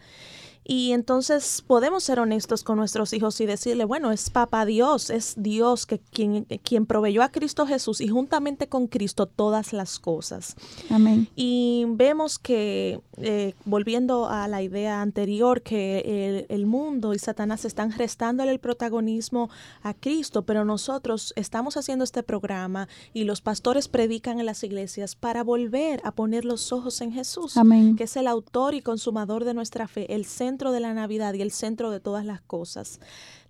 [0.73, 5.35] Y entonces podemos ser honestos con nuestros hijos y decirle, bueno, es Papá Dios, es
[5.37, 10.55] Dios que, quien, quien proveyó a Cristo Jesús y juntamente con Cristo todas las cosas.
[10.89, 11.27] Amén.
[11.35, 17.91] Y vemos que, eh, volviendo a la idea anterior, que el, mundo y Satanás están
[17.91, 19.51] restándole el protagonismo
[19.83, 25.17] a Cristo, pero nosotros estamos haciendo este programa y los pastores predican en las iglesias
[25.17, 27.97] para volver a poner los ojos en Jesús, Amén.
[27.97, 31.41] que es el autor y consumador de nuestra fe, el centro de la Navidad y
[31.41, 33.01] el centro de todas las cosas.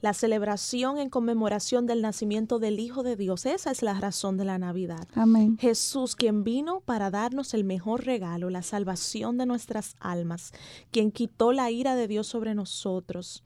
[0.01, 4.45] La celebración en conmemoración del nacimiento del Hijo de Dios, esa es la razón de
[4.45, 5.07] la Navidad.
[5.15, 5.59] Amén.
[5.59, 10.53] Jesús, quien vino para darnos el mejor regalo, la salvación de nuestras almas,
[10.93, 13.43] quien quitó la ira de Dios sobre nosotros,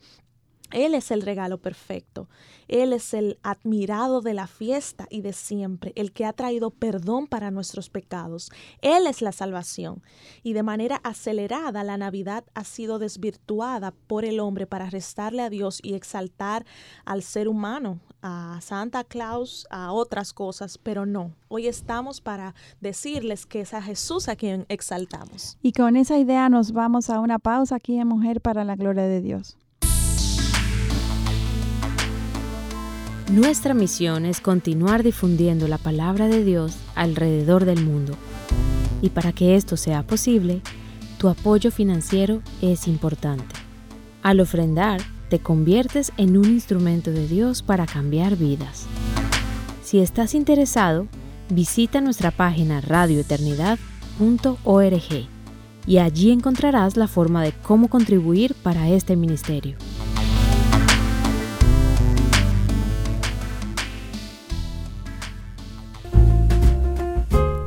[0.75, 2.29] él es el regalo perfecto.
[2.67, 7.29] Él es el admirado de la fiesta y de siempre, el que ha traído perdón
[7.29, 8.51] para nuestros pecados.
[8.83, 10.03] Él es la salvación.
[10.43, 15.51] Y de manera acelerada la Navidad ha sido desvirtuada por el hombre para restarle a
[15.51, 16.67] Dios y exaltar
[17.05, 21.37] al ser humano, a Santa Claus, a otras cosas, pero no.
[21.47, 25.57] Hoy estamos para decirles que es a Jesús a quien exaltamos.
[25.63, 29.05] Y con esa idea nos vamos a una pausa aquí en Mujer para la Gloria
[29.05, 29.57] de Dios.
[33.35, 38.15] Nuestra misión es continuar difundiendo la palabra de Dios alrededor del mundo.
[39.03, 40.61] Y para que esto sea posible,
[41.19, 43.57] tu apoyo financiero es importante.
[44.23, 48.87] Al ofrendar, te conviertes en un instrumento de Dios para cambiar vidas.
[49.83, 51.09] Si estás interesado,
[51.49, 55.29] visita nuestra página radioeternidad.org
[55.89, 59.77] y allí encontrarás la forma de cómo contribuir para este ministerio.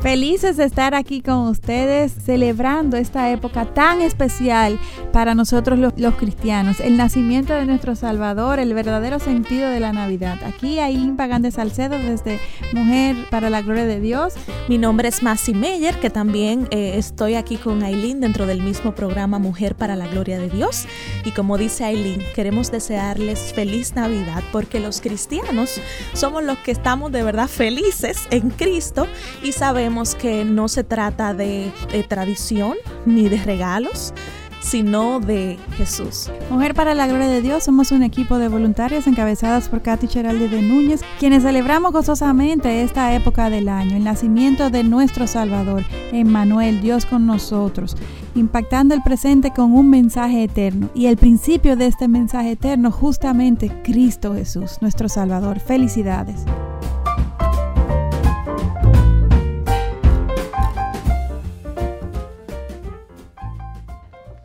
[0.07, 4.79] Felices de estar aquí con ustedes celebrando esta época tan especial
[5.11, 10.39] para nosotros los, cristianos, el nacimiento de nuestro Salvador, el verdadero sentido de la Navidad.
[10.45, 12.39] Aquí Aileen Pagán de Salcedo desde
[12.71, 14.35] Mujer para la Gloria de Dios.
[14.69, 18.95] Mi nombre es Masi Meyer, que también eh, estoy aquí con Aileen dentro del mismo
[18.95, 20.85] programa Mujer para la Gloria de Dios.
[21.25, 25.81] Y como dice Aileen, queremos desearles feliz Navidad porque los cristianos
[26.13, 29.05] somos los que estamos de verdad felices en Cristo
[29.43, 31.71] y sabemos que no se trata de,
[32.07, 32.75] tradición
[33.07, 34.13] ni de regalos,
[34.61, 36.29] sino de Jesús.
[36.51, 40.49] Mujer para la Gloria de Dios, somos un equipo de voluntarias encabezadas por Katy Cheralde
[40.49, 46.79] de Núñez, quienes celebramos gozosamente esta época del año, el nacimiento de nuestro Salvador, Emmanuel,
[46.81, 47.97] Dios con nosotros,
[48.35, 53.71] impactando el presente con un mensaje eterno y el principio de este mensaje eterno, justamente
[53.83, 55.59] Cristo Jesús, nuestro Salvador.
[55.59, 56.45] Felicidades.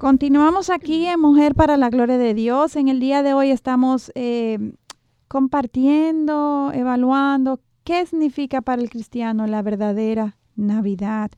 [0.02, 2.74] Continuamos aquí en Mujer para la Gloria de Dios.
[2.74, 4.72] En el día de hoy estamos eh,
[5.28, 11.30] compartiendo, evaluando qué significa para el cristiano la verdadera Navidad.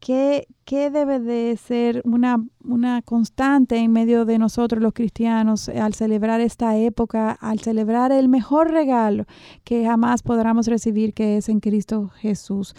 [0.00, 5.94] ¿qué, qué debe de ser una, una constante en medio de nosotros los cristianos al
[5.94, 9.26] celebrar esta época, al celebrar el mejor regalo
[9.62, 12.74] que jamás podamos recibir, que es en Cristo Jesús?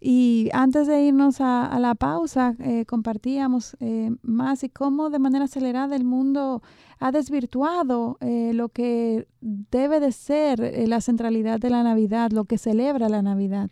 [0.00, 5.46] Y antes de irnos a, la pausa, eh, compartíamos eh, más y cómo de manera
[5.46, 6.62] acelerada el mundo
[7.00, 12.58] ha desvirtuado eh, lo que debe de ser la centralidad de la Navidad, lo que
[12.58, 13.70] celebra la Navidad.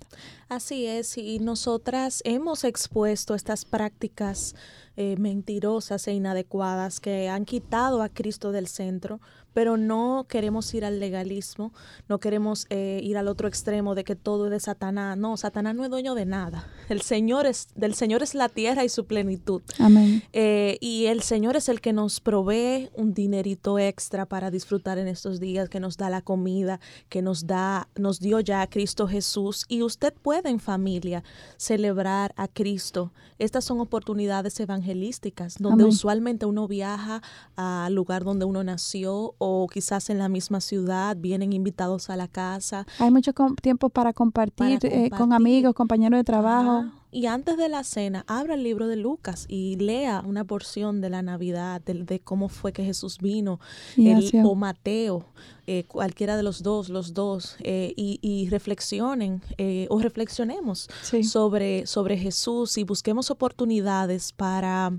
[0.48, 4.54] Así es, y nosotras hemos expuesto estas prácticas
[4.96, 9.20] mentirosas e inadecuadas que han quitado a Cristo del centro
[9.56, 11.72] pero no queremos ir al legalismo,
[12.10, 15.16] no queremos eh, ir al otro extremo de que todo es de Satanás.
[15.16, 16.68] No, Satanás no es dueño de nada.
[16.90, 19.62] El Señor es, del Señor es la tierra y su plenitud.
[19.78, 20.22] Amén.
[20.34, 25.08] Eh, y el Señor es el que nos provee un dinerito extra para disfrutar en
[25.08, 29.08] estos días, que nos da la comida, que nos da, nos dio ya a Cristo
[29.08, 29.64] Jesús.
[29.70, 31.24] Y usted puede en familia
[31.56, 33.14] celebrar a Cristo.
[33.38, 37.22] Estas son oportunidades evangelísticas, donde usualmente uno viaja
[37.56, 42.28] al lugar donde uno nació o quizás en la misma ciudad, vienen invitados a la
[42.28, 42.86] casa.
[42.98, 43.32] Hay mucho
[43.62, 46.84] tiempo para compartir, eh, con amigos, compañeros de trabajo.
[47.12, 51.08] Y antes de la cena, abra el libro de Lucas y lea una porción de
[51.08, 53.58] la Navidad, de, cómo fue que Jesús vino,
[53.96, 55.24] el, o Mateo,
[55.66, 59.40] eh, cualquiera de los dos, los dos, eh, y, reflexionen
[59.88, 60.88] o reflexionemos
[61.22, 64.92] sobre, sobre Jesús y busquemos oportunidades para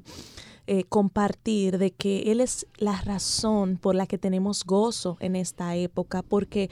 [0.67, 5.75] eh, compartir de que Él es la razón por la que tenemos gozo en esta
[5.75, 6.69] época, porque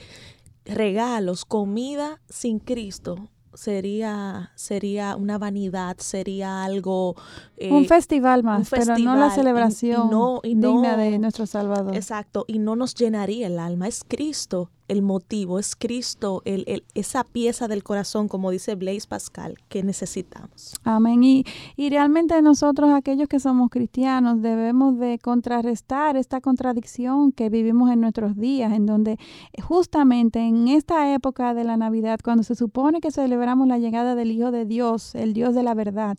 [0.66, 7.16] regalos, comida sin Cristo sería sería una vanidad, sería algo
[7.58, 10.10] un eh, festival más, pero no la celebración
[10.42, 11.96] digna de nuestro Salvador.
[11.96, 17.24] Exacto, y no nos llenaría el alma, es Cristo el motivo, es Cristo, el, esa
[17.24, 20.74] pieza del corazón, como dice Blaise Pascal, que necesitamos.
[20.84, 21.22] Amén.
[21.24, 21.44] Y,
[21.76, 28.00] y realmente nosotros, aquellos que somos cristianos, debemos de contrarrestar esta contradicción que vivimos en
[28.00, 29.18] nuestros días, en donde
[29.62, 34.30] justamente en esta época de la Navidad, cuando se supone que celebramos la llegada del
[34.30, 36.16] Hijo de Dios, el Dios de la verdad,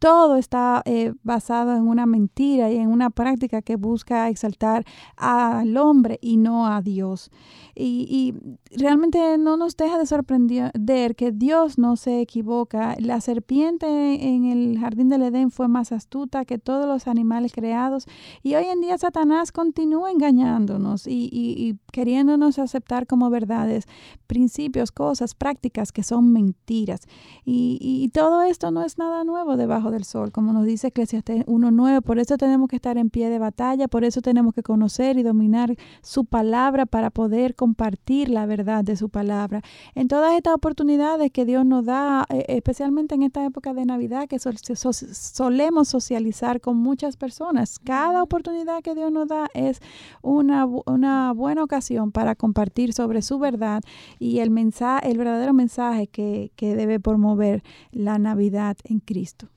[0.00, 4.86] todo está eh, basado en una mentira y en una práctica que busca exaltar
[5.16, 7.30] al hombre y no a Dios.
[7.76, 8.34] Y,
[8.72, 12.96] realmente no nos deja de sorprender que Dios no se equivoca.
[12.98, 18.06] La serpiente en el jardín del Edén fue más astuta que todos los animales creados
[18.42, 23.86] y hoy en día Satanás continúa engañándonos y, y queriéndonos aceptar como verdades
[24.26, 27.00] principios, cosas, prácticas que son mentiras.
[27.44, 31.46] Y, y todo esto no es nada nuevo debajo del sol, como nos dice Eclesiastes
[31.46, 32.02] 1.9.
[32.02, 35.22] Por eso tenemos que estar en pie de batalla, por eso tenemos que conocer y
[35.22, 39.62] dominar su palabra para poder compartir la verdad de su palabra.
[39.94, 44.28] En todas estas oportunidades que Dios nos da, eh, especialmente en esta época de Navidad,
[44.28, 49.80] que solemos socializar con muchas personas, cada oportunidad que Dios nos da es
[50.22, 53.82] una, una buena ocasión para compartir sobre su verdad
[54.18, 59.48] y el mensaje, el verdadero mensaje que, que debe promover la Navidad en Cristo.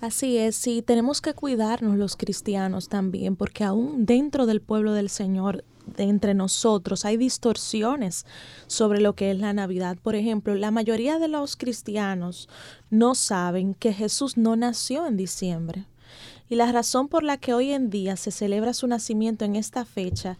[0.00, 5.08] Así es, sí, tenemos que cuidarnos los cristianos también, porque aún dentro del pueblo del
[5.08, 5.64] Señor,
[5.96, 8.24] de entre nosotros, hay distorsiones
[8.68, 9.96] sobre lo que es la Navidad.
[10.00, 12.48] Por ejemplo, la mayoría de los cristianos
[12.90, 15.86] no saben que Jesús no nació en diciembre.
[16.48, 19.84] Y la razón por la que hoy en día se celebra su nacimiento en esta
[19.84, 20.38] fecha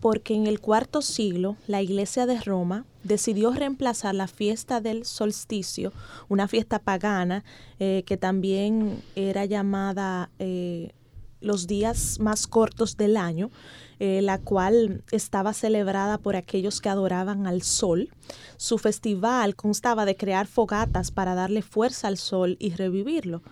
[0.00, 5.92] porque en el cuarto siglo la Iglesia de Roma decidió reemplazar la fiesta del solsticio,
[6.28, 7.44] una fiesta pagana
[7.78, 10.92] eh, que también era llamada eh,
[11.40, 13.50] los días más cortos del año,
[13.98, 18.10] eh, la cual estaba celebrada por aquellos que adoraban al sol.
[18.56, 23.42] Su festival constaba de crear fogatas para darle fuerza al sol y revivirlo.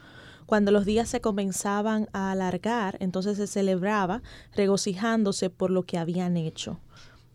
[0.49, 4.23] Cuando los días se comenzaban a alargar, entonces se celebraba
[4.57, 6.81] regocijándose por lo que habían hecho.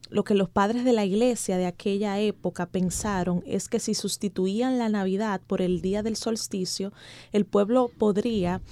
[0.09, 4.79] Lo que los padres de la iglesia de aquella época pensaron es que si sustituían
[4.79, 6.91] la Navidad por el día del solsticio,
[7.31, 8.63] el pueblo podría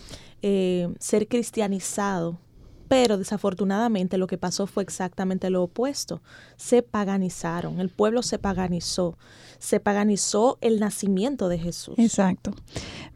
[0.42, 2.40] eh, ser cristianizado
[2.92, 6.22] pero desafortunadamente lo que pasó fue exactamente lo opuesto.
[6.58, 9.18] Se paganizaron, el pueblo se paganizó,
[9.60, 11.96] se paganizó el nacimiento de Jesús.
[11.98, 12.52] Exacto.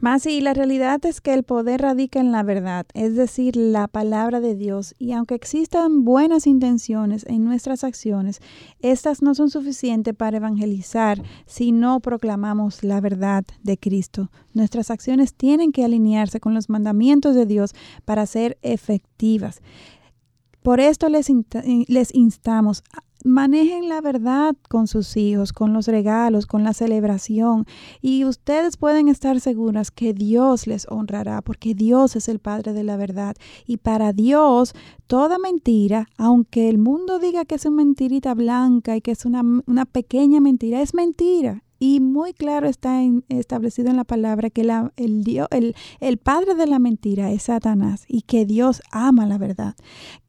[0.00, 3.86] Más y la realidad es que el poder radica en la verdad, es decir, la
[3.86, 4.94] palabra de Dios.
[4.98, 8.40] Y aunque existan buenas intenciones en nuestras acciones,
[8.80, 14.30] estas no son suficientes para evangelizar si no proclamamos la verdad de Cristo.
[14.54, 17.74] Nuestras acciones tienen que alinearse con los mandamientos de Dios
[18.06, 19.60] para ser efectivas.
[20.62, 21.30] Por esto les,
[21.86, 22.82] les instamos,
[23.26, 27.66] manejen la verdad con sus hijos, con los regalos, con la celebración.
[28.00, 32.84] Y ustedes pueden estar seguras que Dios les honrará, porque Dios es el Padre de
[32.84, 33.34] la verdad.
[33.66, 34.74] Y para Dios,
[35.06, 39.42] toda mentira, aunque el mundo diga que es una mentirita blanca y que es una,
[39.66, 41.62] una pequeña mentira, es mentira.
[41.78, 46.54] Y muy claro está establecido en la palabra que la, el, Dios, el, el padre
[46.54, 49.74] de la mentira es Satanás y que Dios ama la verdad.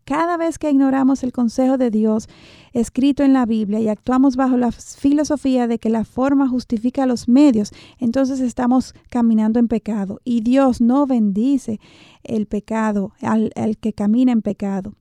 [0.07, 2.29] Cada vez que ignoramos el consejo de Dios
[2.71, 7.27] escrito en la Biblia y actuamos bajo la filosofía de que la forma justifica los
[7.27, 11.81] medios, entonces estamos caminando en pecado y Dios no bendice
[12.23, 14.93] el pecado, al, que camina en pecado.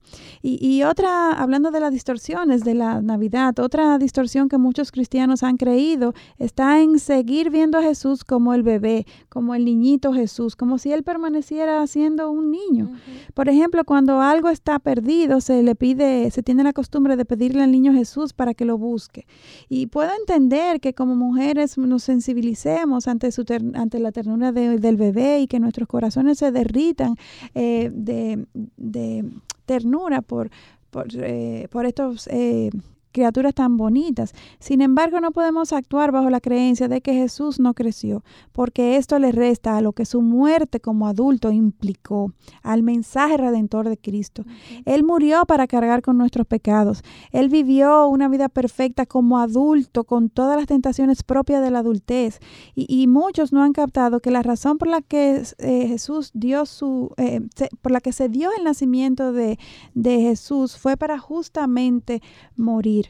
[0.42, 5.56] Y, otra, hablando de las distorsiones de la Navidad, otra distorsión que muchos cristianos han
[5.56, 10.78] creído está en seguir viendo a Jesús como el bebé, como el niñito Jesús, como
[10.78, 12.92] si él permaneciera siendo un niño.
[13.34, 14.95] Por ejemplo, cuando algo está perdido,
[15.40, 18.78] se le pide, se tiene la costumbre de pedirle al niño Jesús para que lo
[18.78, 19.26] busque.
[19.68, 23.44] Y puedo entender que como mujeres nos sensibilicemos ante, su
[23.74, 27.16] ante la ternura del bebé y que nuestros corazones se derritan
[27.54, 29.24] eh, de, de,
[29.66, 30.50] ternura por,
[30.90, 32.70] por, eh, por estos eh,
[33.16, 34.34] criaturas tan bonitas.
[34.60, 39.18] Sin embargo, no podemos actuar bajo la creencia de que Jesús no creció, porque esto
[39.18, 44.44] le resta a lo que su muerte como adulto implicó, al mensaje redentor de Cristo.
[44.84, 47.02] Él murió para cargar con nuestros pecados.
[47.32, 52.40] Él vivió una vida perfecta como adulto, con todas las tentaciones propias de la adultez.
[52.74, 57.14] Y, muchos no han captado que la razón por la que eh, Jesús dio su,
[57.16, 57.40] eh,
[57.80, 59.58] por la que se dio el nacimiento de,
[59.94, 62.20] de Jesús fue para justamente
[62.56, 63.05] morir.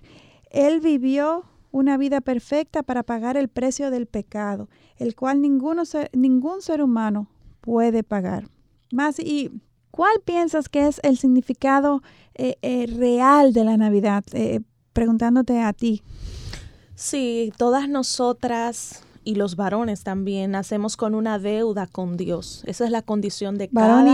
[0.51, 5.83] Él vivió una vida perfecta para pagar el precio del pecado, el cual ninguno,
[6.13, 7.29] ningún ser humano
[7.61, 8.49] puede pagar.
[8.93, 12.03] Más, ¿y cuál piensas que es el significado
[12.35, 14.25] eh, eh, real de la Navidad?
[14.33, 14.61] Eh,
[14.93, 16.03] preguntándote a ti.
[16.95, 22.62] Sí, todas nosotras y los varones también nacemos con una deuda con Dios.
[22.64, 24.05] Esa es la condición de cada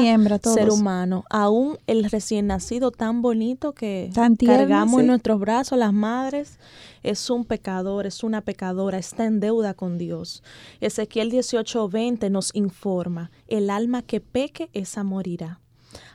[0.42, 1.24] ser humano.
[1.28, 6.58] Aún el recién nacido tan bonito que cargamos en nuestros brazos, las madres,
[7.02, 10.42] es un pecador, es una pecadora, está en deuda con Dios.
[10.80, 15.60] Ezequiel 18:20 nos informa, el alma que peque, esa morirá.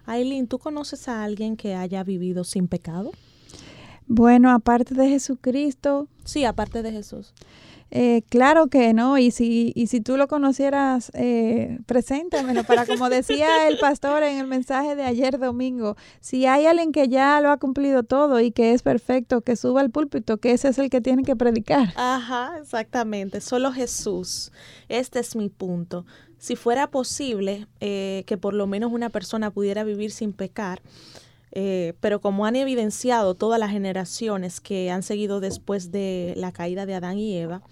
[0.07, 3.11] Aileen, ¿tú conoces a alguien que haya vivido sin pecado?
[4.07, 6.07] Bueno, aparte de Jesucristo.
[6.23, 7.35] Sí, aparte de Jesús.
[7.89, 13.09] Eh, claro que no, y si, y si tú lo conocieras, eh, preséntamelo para, como
[13.09, 17.49] decía el pastor en el mensaje de ayer domingo, si hay alguien que ya lo
[17.49, 20.89] ha cumplido todo y que es perfecto, que suba al púlpito, que ese es el
[20.89, 21.93] que tiene que predicar.
[21.95, 24.51] Ajá, exactamente, solo Jesús.
[24.89, 26.05] Este es mi punto.
[26.39, 30.81] Si fuera posible eh, que por lo menos una persona pudiera vivir sin pecar,
[31.59, 36.85] eh, pero como han evidenciado todas las generaciones que han seguido después de la caída
[36.85, 37.63] de Adán y Eva,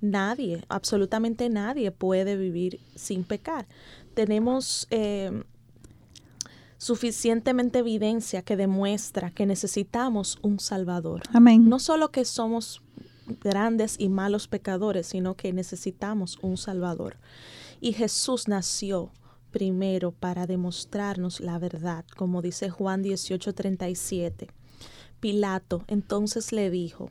[0.00, 3.66] nadie, absolutamente nadie puede vivir sin pecar.
[4.14, 5.42] Tenemos eh,
[6.78, 11.22] suficientemente evidencia que demuestra que necesitamos un Salvador.
[11.32, 11.68] Amén.
[11.68, 12.80] No solo que somos
[13.42, 17.16] grandes y malos pecadores, sino que necesitamos un Salvador.
[17.80, 19.10] Y Jesús nació
[19.52, 24.48] primero para demostrarnos la verdad, como dice Juan 18:37.
[25.20, 27.10] Pilato entonces le dijo,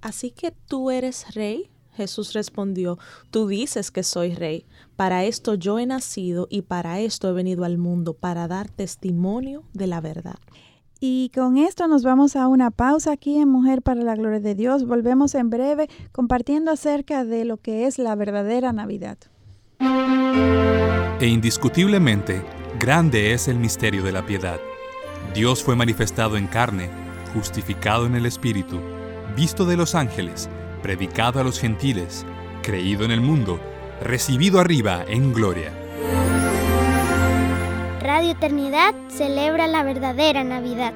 [0.00, 1.70] ¿Así que tú eres rey?
[1.92, 2.98] Jesús respondió,
[3.30, 4.66] Tú dices que soy rey.
[4.96, 9.64] Para esto yo he nacido y para esto he venido al mundo, para dar testimonio
[9.72, 10.38] de la verdad.
[11.00, 14.54] Y con esto nos vamos a una pausa aquí en Mujer para la Gloria de
[14.54, 14.86] Dios.
[14.86, 19.16] Volvemos en breve compartiendo acerca de lo que es la verdadera Navidad.
[19.80, 22.42] E indiscutiblemente,
[22.78, 24.60] grande es el misterio de la piedad.
[25.34, 26.90] Dios fue manifestado en carne,
[27.34, 28.80] justificado en el Espíritu,
[29.36, 30.48] visto de los ángeles,
[30.82, 32.26] predicado a los gentiles,
[32.62, 33.60] creído en el mundo,
[34.02, 35.72] recibido arriba en gloria.
[38.00, 40.92] Radio Eternidad celebra la verdadera Navidad.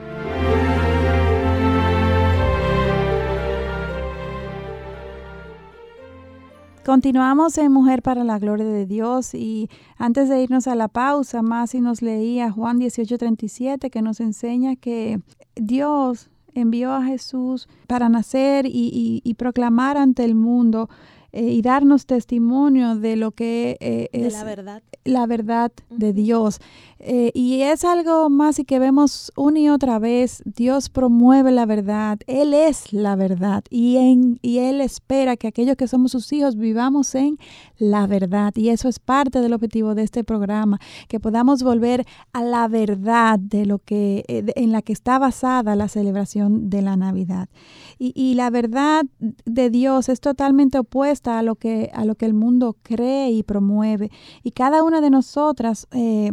[6.85, 11.41] Continuamos en Mujer para la Gloria de Dios y antes de irnos a la pausa,
[11.41, 15.21] Masi nos leía Juan 18:37 que nos enseña que
[15.57, 20.91] Dios envió a Jesús para nacer y, proclamar ante el mundo
[21.33, 24.83] eh, y darnos testimonio de lo que De es la verdad.
[25.05, 26.13] la verdad de.
[26.13, 26.61] Dios.
[27.07, 31.67] Eh, y es algo más y que vemos una y otra vez, Dios promueve la
[31.67, 36.33] verdad, Él es la verdad y, en, y Él espera que aquellos que somos sus
[36.33, 37.39] hijos vivamos en
[37.77, 38.55] la verdad.
[38.57, 43.39] Y eso es parte del objetivo de este programa, que podamos volver a la verdad
[43.39, 47.51] de lo que, eh, en la que está basada la celebración de la Navidad.
[47.99, 49.05] Y, y la verdad
[49.45, 53.43] de Dios es totalmente opuesta a lo que, a lo que el mundo cree y
[53.43, 54.11] promueve.
[54.43, 56.33] Y cada una de nosotras, eh,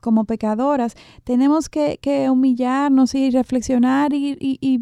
[0.00, 1.98] como pecadoras, tenemos que,
[2.30, 4.80] humillarnos y reflexionar y, y,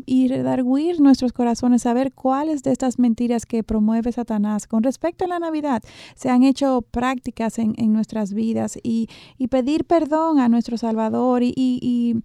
[1.01, 5.83] nuestros corazones, saber cuáles de estas mentiras que promueve Satanás con respecto a la Navidad
[6.15, 9.09] se han hecho prácticas en, en nuestras vidas y,
[9.49, 12.23] pedir perdón a nuestro Salvador y,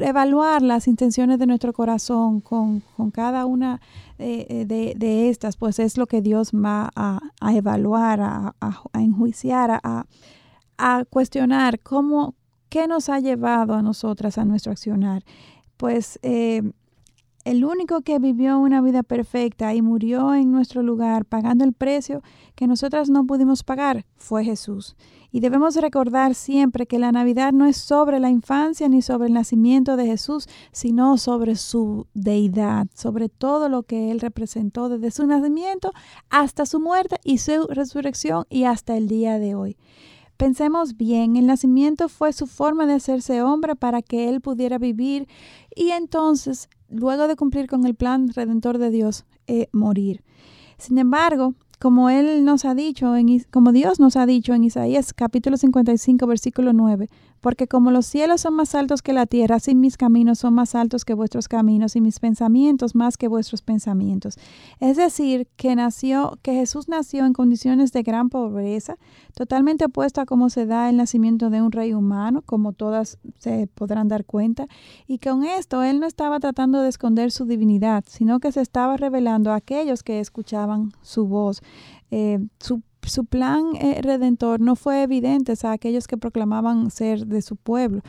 [0.00, 3.80] evaluar las intenciones de nuestro corazón con, cada una
[4.18, 7.20] eh, de, de estas, pues es lo que Dios va a,
[7.54, 10.06] evaluar, a, a- a enjuiciar, a-
[10.78, 12.34] a, cuestionar cómo,
[12.68, 15.24] qué nos ha llevado a nosotras a nuestro accionar.
[15.76, 16.62] Pues eh,
[17.48, 22.22] el único que vivió una vida perfecta y murió en nuestro lugar pagando el precio
[22.54, 24.96] que nosotras no pudimos pagar fue Jesús.
[25.30, 29.32] Y debemos recordar siempre que la Navidad no es sobre la infancia ni sobre el
[29.32, 35.26] nacimiento de Jesús, sino sobre su deidad, sobre todo lo que Él representó desde su
[35.26, 35.92] nacimiento
[36.28, 39.78] hasta su muerte y su resurrección y hasta el día de hoy.
[40.38, 45.26] Pensemos bien, el nacimiento fue su forma de hacerse hombre para que Él pudiera vivir
[45.74, 50.22] y entonces, luego de cumplir con el plan redentor de Dios, eh, morir.
[50.78, 53.14] Sin embargo, como Él nos ha dicho,
[53.50, 57.08] como Dios nos ha dicho en Isaías capítulo 55, versículo 9,
[57.40, 60.74] porque como los cielos son más altos que la tierra, así mis caminos son más
[60.74, 64.38] altos que vuestros caminos y mis pensamientos más que vuestros pensamientos.
[64.80, 65.74] Es decir, que
[66.44, 68.96] Jesús nació en condiciones de gran pobreza,
[69.34, 73.68] totalmente opuesto a cómo se da el nacimiento de un rey humano, como todas se
[73.74, 74.66] podrán dar cuenta,
[75.06, 78.96] y con esto él no estaba tratando de esconder su divinidad, sino que se estaba
[78.96, 81.62] revelando a aquellos que escuchaban su voz.
[82.10, 82.40] Eh,
[83.08, 88.02] su plan eh, redentor no fue evidente a aquellos que proclamaban ser de su pueblo,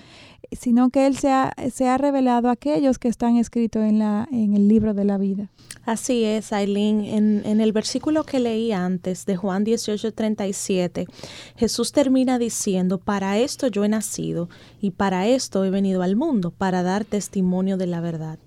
[0.52, 4.94] sino que él se ha, revelado a aquellos que están escritos en, en el libro
[4.94, 5.50] de la vida.
[5.86, 7.04] Así es, Aileen.
[7.06, 11.08] En, en el versículo que leí antes de Juan 18:37,
[11.56, 14.50] Jesús termina diciendo, para esto yo he nacido
[14.82, 18.40] y para esto he venido al mundo, para dar testimonio de la verdad.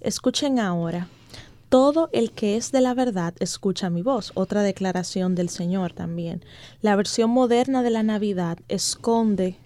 [0.00, 1.08] Escuchen ahora.
[1.68, 4.32] Todo el que es de la verdad escucha mi voz.
[4.34, 6.42] Otra declaración del Señor también.
[6.80, 9.58] La versión moderna de la Navidad esconde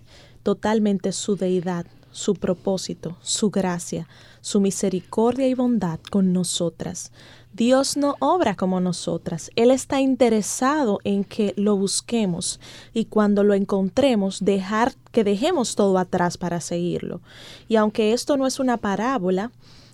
[0.43, 4.09] totalmente su deidad, su propósito, su gracia,
[4.41, 7.13] su misericordia y bondad con nosotras.
[7.53, 9.53] Dios no obra como nosotras.
[9.55, 12.59] Él está interesado en que lo busquemos
[12.93, 17.21] y cuando lo encontremos dejar que dejemos todo atrás para seguirlo.
[17.69, 19.53] Y aunque esto no es una parábola,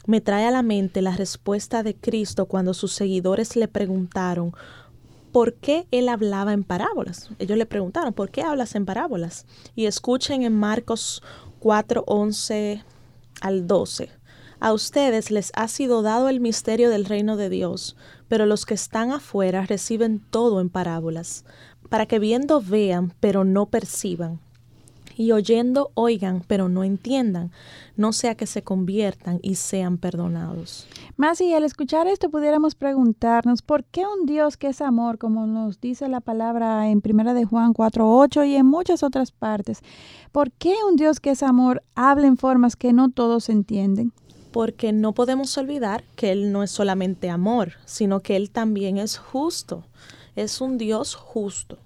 [0.08, 4.54] me trae a la mente la respuesta de Cristo cuando sus seguidores le preguntaron
[5.32, 7.28] por qué él hablaba en parábolas.
[7.38, 9.44] Ellos le preguntaron, ¿por qué hablas en parábolas?
[9.76, 11.22] Y escuchen en Marcos
[11.58, 12.82] 4, 11
[13.42, 14.08] al 12.
[14.60, 17.94] A ustedes les ha sido dado el misterio del reino de Dios,
[18.28, 21.44] pero los que están afuera reciben todo en parábolas,
[21.90, 24.40] para que viendo vean, pero no perciban,
[25.18, 27.50] y oyendo oigan, pero no entiendan,
[27.96, 30.86] no sea que se conviertan y sean perdonados.
[31.16, 35.46] Más y al escuchar esto pudiéramos preguntarnos por qué un Dios que es amor, como
[35.46, 39.80] nos dice la palabra en Primera de Juan 4:8 y en muchas otras partes,
[40.30, 44.12] por qué un Dios que es amor habla en formas que no todos entienden.
[44.52, 49.18] Porque no podemos olvidar que Él no es solamente amor, sino que Él también es
[49.18, 49.84] justo.
[50.36, 51.78] Es un Dios justo.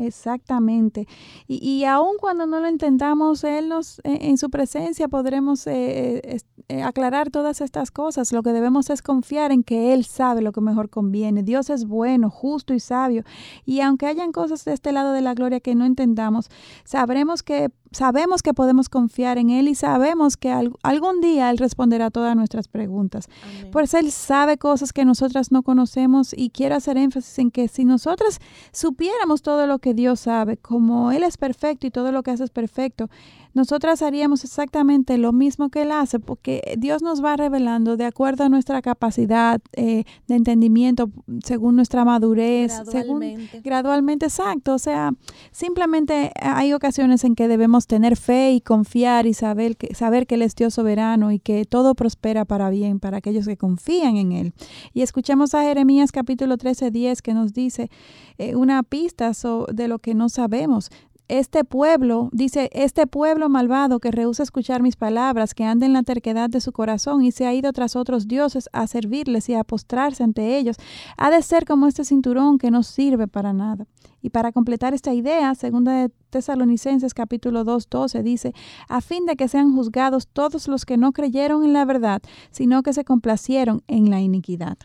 [0.00, 1.06] Exactamente.
[1.46, 6.20] Y, y aun cuando no lo entendamos, Él nos, en, en su presencia podremos eh,
[6.24, 6.38] eh,
[6.68, 8.32] eh, aclarar todas estas cosas.
[8.32, 11.42] Lo que debemos es confiar en que Él sabe lo que mejor conviene.
[11.42, 13.24] Dios es bueno, justo y sabio.
[13.64, 16.48] Y aunque hayan cosas de este lado de la gloria que no entendamos,
[16.84, 21.58] sabremos que sabemos que podemos confiar en Él y sabemos que al, algún día Él
[21.58, 23.28] responderá todas nuestras preguntas.
[23.42, 23.70] Amén.
[23.72, 27.84] Pues Él sabe cosas que nosotras no conocemos y quiero hacer énfasis en que si
[27.84, 28.38] nosotras
[28.72, 32.44] supiéramos todo lo que Dios sabe, como Él es perfecto y todo lo que hace
[32.44, 33.08] es perfecto,
[33.54, 38.44] nosotras haríamos exactamente lo mismo que Él hace, porque Dios nos va revelando de acuerdo
[38.44, 41.10] a nuestra capacidad eh, de entendimiento,
[41.44, 43.60] según nuestra madurez, según Gradualmente.
[43.62, 44.74] gradualmente, exacto.
[44.74, 45.12] O sea,
[45.50, 50.36] simplemente hay ocasiones en que debemos tener fe y confiar y saber que, saber que
[50.36, 54.32] Él es Dios soberano y que todo prospera para bien para aquellos que confían en
[54.32, 54.52] Él.
[54.92, 57.90] Y escuchamos a Jeremías capítulo 13, 10 que nos dice
[58.38, 59.32] eh, una pista
[59.72, 60.90] de lo que no sabemos
[61.30, 66.02] este pueblo, dice, este pueblo malvado que rehúsa escuchar mis palabras, que anda en la
[66.02, 69.62] terquedad de su corazón y se ha ido tras otros dioses a servirles y a
[69.62, 70.76] postrarse ante ellos,
[71.16, 73.86] ha de ser como este cinturón que no sirve para nada.
[74.22, 78.52] Y para completar esta idea, segunda de Tesalonicenses capítulo 2, 12 dice,
[78.88, 82.82] a fin de que sean juzgados todos los que no creyeron en la verdad, sino
[82.82, 84.78] que se complacieron en la iniquidad.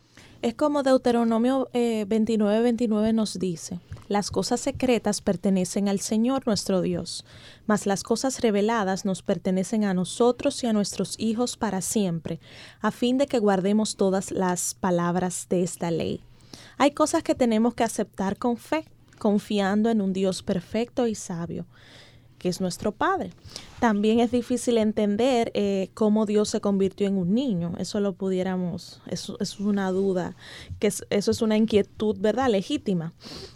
[0.45, 6.83] Es como Deuteronomio 29, eh, 29 nos dice, las cosas secretas pertenecen al Señor nuestro
[6.83, 7.25] Dios,
[7.65, 12.39] mas las cosas reveladas nos pertenecen a nosotros y a nuestros hijos para siempre,
[12.79, 16.21] a fin de que guardemos todas las palabras de esta ley.
[16.77, 18.85] Hay cosas que tenemos que aceptar con fe,
[19.17, 21.65] confiando en un Dios perfecto y sabio
[22.45, 23.31] que es nuestro Padre.
[23.79, 27.73] También es difícil entender eh, cómo Dios se convirtió en un niño.
[27.79, 30.35] Eso lo pudiéramos, eso, es una duda,
[30.77, 32.51] que eso es una inquietud, ¿verdad?
[32.51, 33.13] Legítima.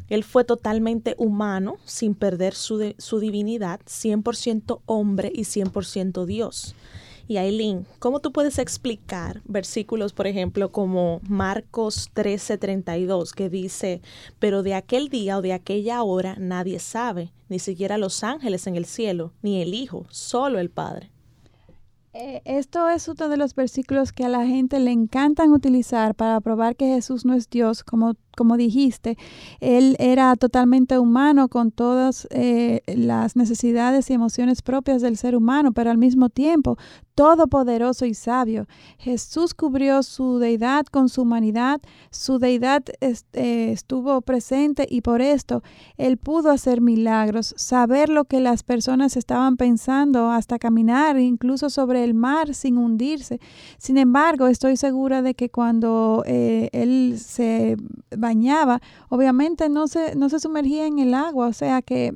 [0.07, 6.73] Él fue totalmente humano, sin perder su, su divinidad, 100% hombre y 100% Dios.
[7.29, 14.01] Y Aileen, ¿cómo tú puedes explicar versículos, por ejemplo, como Marcos 13:32, que dice,
[14.39, 18.75] pero de aquel día o de aquella hora nadie sabe, ni siquiera los ángeles en
[18.75, 21.11] el cielo, ni el Hijo, solo el Padre?
[22.13, 26.41] Eh, esto es uno de los versículos que a la gente le encantan utilizar para
[26.41, 29.17] probar que Jesús no es Dios, como como dijiste,
[29.59, 35.73] él era totalmente humano con todas eh, las necesidades y emociones propias del ser humano,
[35.73, 36.77] pero al mismo tiempo
[37.19, 38.65] todopoderoso y sabio.
[38.97, 41.81] Jesús cubrió su deidad con su humanidad,
[42.11, 45.61] su deidad eh, estuvo presente y por esto
[45.97, 52.05] él pudo hacer milagros, saber lo que las personas estaban pensando, hasta caminar incluso sobre
[52.05, 53.41] el mar sin hundirse.
[53.77, 57.75] Sin embargo, estoy segura de que cuando eh, él se
[58.29, 62.13] bañaba, obviamente no se, no se sumergía en el agua, o sea que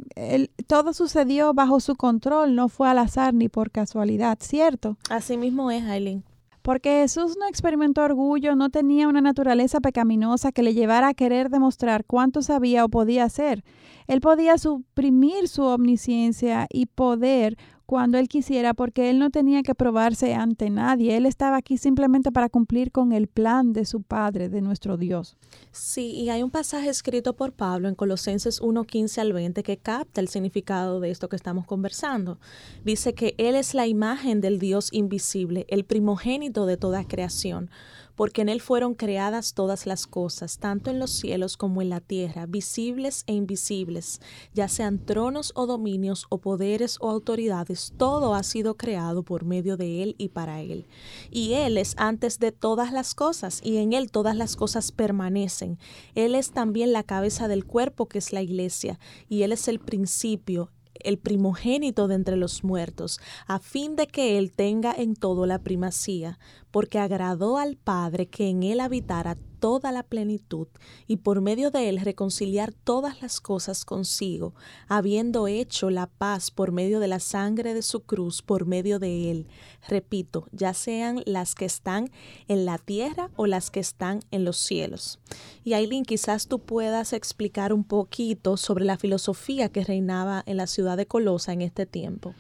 [0.67, 4.97] todo sucedió bajo su control, no fue al azar ni por casualidad, ¿cierto?
[5.09, 6.23] Así mismo es, Aileen.
[6.61, 11.49] Porque Jesús no experimentó orgullo, no tenía una naturaleza pecaminosa que le llevara a querer
[11.49, 13.65] demostrar cuánto sabía o podía hacer.
[14.07, 19.75] Él podía suprimir su omnisciencia y poder cuando él quisiera, porque él no tenía que
[19.75, 21.17] probarse ante nadie.
[21.17, 25.37] Él estaba aquí simplemente para cumplir con el plan de su Padre, de nuestro Dios.
[25.71, 29.77] Sí, y hay un pasaje escrito por Pablo en Colosenses 1, 15 al 20 que
[29.77, 32.39] capta el significado de esto que estamos conversando.
[32.83, 37.69] Dice que Él es la imagen del Dios invisible, el primogénito de toda creación
[38.15, 41.99] porque en Él fueron creadas todas las cosas, tanto en los cielos como en la
[41.99, 44.21] tierra, visibles e invisibles,
[44.53, 49.77] ya sean tronos o dominios o poderes o autoridades, todo ha sido creado por medio
[49.77, 50.87] de Él y para Él.
[51.31, 55.79] Y Él es antes de todas las cosas, y en Él todas las cosas permanecen.
[56.15, 58.99] Él es también la cabeza del cuerpo que es la iglesia,
[59.29, 64.37] y Él es el principio, el primogénito de entre los muertos, a fin de que
[64.37, 66.39] Él tenga en todo la primacía,
[66.71, 70.67] porque agradó al Padre que en Él habitara toda la plenitud
[71.07, 74.53] y por medio de él reconciliar todas las cosas consigo,
[74.89, 79.31] habiendo hecho la paz por medio de la sangre de su cruz, por medio de
[79.31, 79.47] él.
[79.87, 82.11] Repito, ya sean las que están
[82.49, 85.21] en la tierra o las que están en los cielos.
[85.63, 90.67] Y Aileen, quizás tú puedas explicar un poquito sobre la filosofía que reinaba en la
[90.67, 92.35] ciudad de Colosa en este tiempo.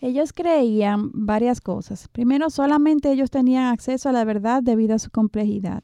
[0.00, 2.08] Ellos creían varias cosas.
[2.08, 5.82] Primero, solamente ellos tenían acceso a la verdad debido a su complejidad.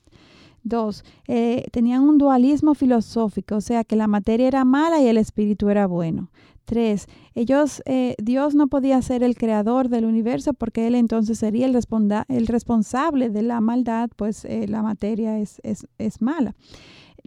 [0.62, 5.16] Dos, eh, tenían un dualismo filosófico, o sea que la materia era mala y el
[5.16, 6.30] espíritu era bueno.
[6.66, 11.66] Tres, ellos, eh, Dios no podía ser el creador del universo porque Él entonces sería
[11.66, 16.54] el, responsable de la maldad, pues eh, la materia es, es, es mala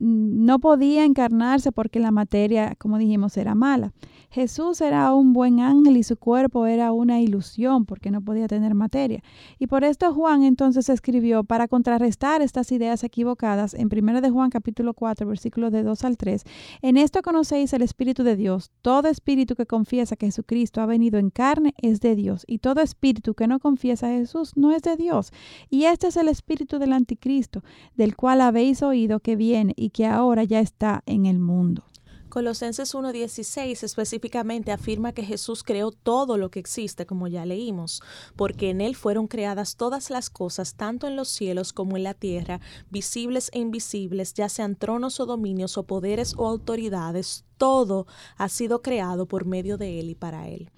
[0.03, 3.93] no podía encarnarse porque la materia, como dijimos, era mala.
[4.29, 8.73] Jesús era un buen ángel y su cuerpo era una ilusión porque no podía tener
[8.73, 9.23] materia.
[9.59, 14.49] Y por esto Juan entonces escribió para contrarrestar estas ideas equivocadas en 1 de Juan
[14.49, 16.43] capítulo 4 versículos de 2 al 3.
[16.81, 18.71] En esto conocéis el Espíritu de Dios.
[18.81, 22.43] Todo espíritu que confiesa que Jesucristo ha venido en carne es de Dios.
[22.47, 25.31] Y todo espíritu que no confiesa a Jesús no es de Dios.
[25.69, 27.63] Y este es el espíritu del anticristo,
[27.95, 31.85] del cual habéis oído que viene y que ahora ya está en el mundo.
[32.33, 38.01] Colosenses 1.16 específicamente afirma que Jesús creó todo lo que existe, como ya leímos,
[38.35, 42.15] porque en Él fueron creadas todas las cosas, tanto en los cielos como en la
[42.15, 48.49] tierra, visibles e invisibles, ya sean tronos o dominios o poderes o autoridades, todo ha
[48.49, 50.71] sido creado por medio de Él y para Él.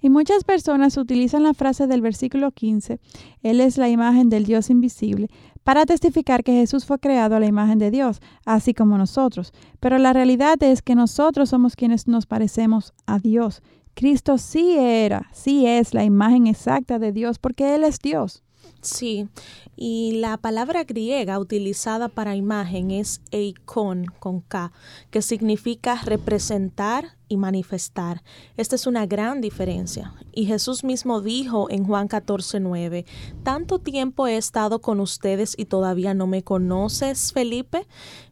[0.00, 3.00] Y muchas personas utilizan la frase del versículo 15,
[3.42, 5.28] Él es la imagen del Dios invisible,
[5.64, 9.52] para testificar que Jesús fue creado a la imagen de Dios, así como nosotros.
[9.80, 13.62] Pero la realidad es que nosotros somos quienes nos parecemos a Dios.
[13.94, 18.42] Cristo sí era, sí es la imagen exacta de Dios porque Él es Dios.
[18.80, 19.28] Sí,
[19.76, 24.72] y la palabra griega utilizada para imagen es eikon con K,
[25.10, 28.22] que significa representar y manifestar.
[28.58, 30.14] Esta es una gran diferencia.
[30.32, 33.06] Y Jesús mismo dijo en Juan 14, 9,
[33.42, 37.86] Tanto tiempo he estado con ustedes y todavía no me conoces, Felipe.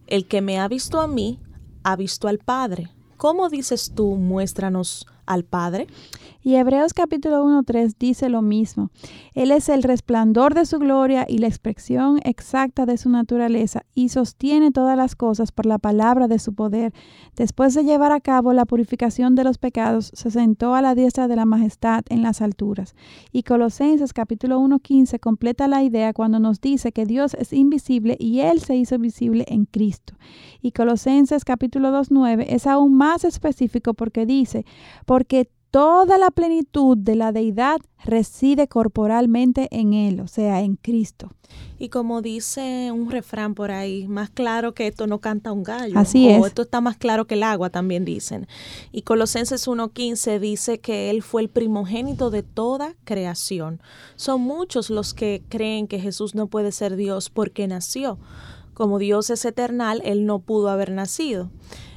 [0.07, 1.41] El que me ha visto a mí,
[1.83, 2.93] ha visto al Padre.
[3.17, 5.87] ¿Cómo dices tú, muéstranos al Padre?
[6.43, 8.91] Y Hebreos capítulo 1.3 dice lo mismo.
[9.35, 14.09] Él es el resplandor de su gloria y la expresión exacta de su naturaleza y
[14.09, 16.95] sostiene todas las cosas por la palabra de su poder.
[17.37, 21.29] Después de llevar a cabo la purificación de los pecados, se sentó a la diestra
[21.29, 22.95] de la majestad en las alturas.
[23.33, 28.41] Y Colosenses capítulo 1.15 completa la idea cuando nos dice que Dios es invisible y
[28.41, 30.15] Él se hizo visible en Cristo.
[30.63, 34.65] Y Colosenses capítulo 2.9 es aún más específico porque dice,
[35.21, 41.29] porque toda la plenitud de la deidad reside corporalmente en Él, o sea, en Cristo.
[41.79, 45.99] Y como dice un refrán por ahí, más claro que esto no canta un gallo.
[45.99, 46.47] Así o es.
[46.47, 48.47] Esto está más claro que el agua, también dicen.
[48.93, 53.83] Y Colosenses 1.15 dice que Él fue el primogénito de toda creación.
[54.17, 58.19] Son muchos los que creen que Jesús no puede ser Dios porque nació.
[58.73, 61.51] Como Dios es eternal, Él no pudo haber nacido.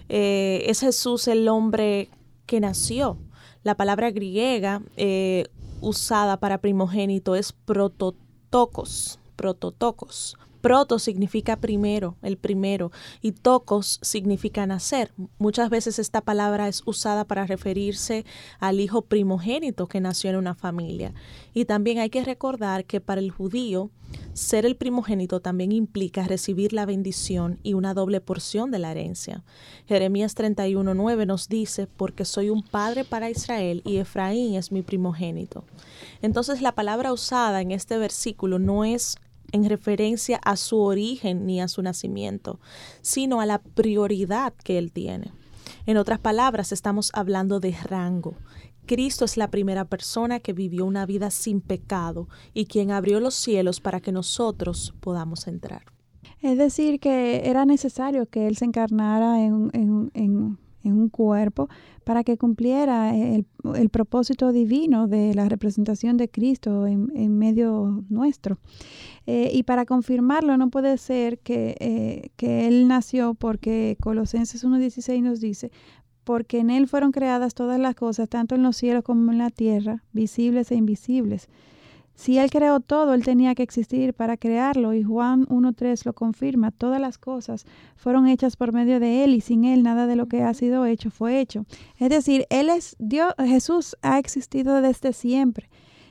[0.09, 2.09] Eh, es Jesús el hombre
[2.53, 3.17] que nació
[3.63, 5.47] la palabra griega eh,
[5.81, 10.37] usada para primogénito es prototokos, prototokos.
[10.64, 15.11] Proto significa primero, el primero, y tocos significa nacer.
[15.38, 18.24] Muchas veces esta palabra es usada para referirse
[18.61, 21.14] al hijo primogénito que nació en una familia.
[21.53, 23.91] Y también hay que recordar que para el judío,
[24.32, 29.43] ser el primogénito también implica recibir la bendición y una doble porción de la herencia.
[29.86, 35.66] Jeremías 31.9 nos dice, porque soy un padre para Israel y Efraín es mi primogénito.
[36.22, 39.18] Entonces la palabra usada en este versículo no es
[39.53, 42.59] en referencia a su origen ni a su nacimiento,
[43.01, 45.31] sino a la prioridad que él tiene.
[45.85, 48.35] En otras palabras, estamos hablando de rango.
[48.85, 53.35] Cristo es la primera persona que vivió una vida sin pecado y quien abrió los
[53.35, 55.83] cielos para que nosotros podamos entrar.
[56.41, 59.71] Es decir, que era necesario que Él se encarnara en,
[60.13, 61.69] en, en un cuerpo
[62.03, 68.03] para que cumpliera el, el, propósito divino de la representación de Cristo en, en medio
[68.09, 68.57] nuestro.
[69.25, 75.21] Eh, y para confirmarlo, no puede ser que, eh, que Él nació porque Colosenses 1.16
[75.21, 75.71] nos dice,
[76.23, 79.49] porque en Él fueron creadas todas las cosas, tanto en los cielos como en la
[79.49, 81.49] tierra, visibles e invisibles
[82.16, 86.72] si Él creó todo, Él tenía que existir para crearlo y Juan 1.3 lo confirma.
[86.72, 90.28] Todas las cosas fueron hechas por medio de Él y sin Él nada de lo
[90.28, 91.66] que ha sido hecho fue hecho.
[91.97, 95.70] Es decir, Él es Dios, Jesús ha existido desde siempre.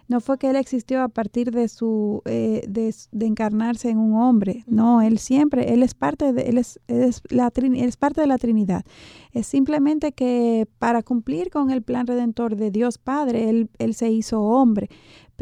[0.08, 4.20] No fue que Él existió a partir de su eh, de, de, encarnarse en un
[4.20, 4.64] hombre.
[4.66, 8.26] No, Él siempre, Él es parte de, Él es, es la, él es parte de
[8.26, 8.84] la Trinidad.
[9.30, 14.10] Es simplemente que para cumplir con el plan redentor de Dios Padre, Él, él se
[14.10, 14.90] hizo hombre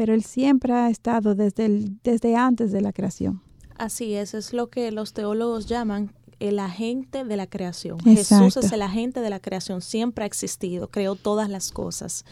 [0.01, 3.43] pero Él siempre ha estado desde, el, desde antes de la creación.
[3.77, 7.99] Así es, es lo que los teólogos llaman el agente de la creación.
[8.07, 8.45] Exacto.
[8.45, 12.25] Jesús es el agente de la creación, siempre ha existido, creó todas las cosas.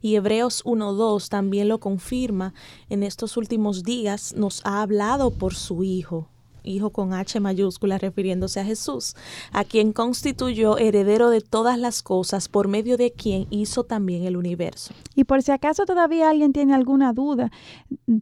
[0.00, 2.54] Y Hebreos 1.2 también lo confirma,
[2.90, 6.30] en estos últimos días nos ha hablado por su Hijo,
[6.66, 9.14] Hijo con H mayúscula, refiriéndose a Jesús,
[9.52, 14.36] a quien constituyó heredero de todas las cosas, por medio de quien hizo también el
[14.36, 14.92] universo.
[15.14, 17.50] Y por si acaso todavía alguien tiene alguna duda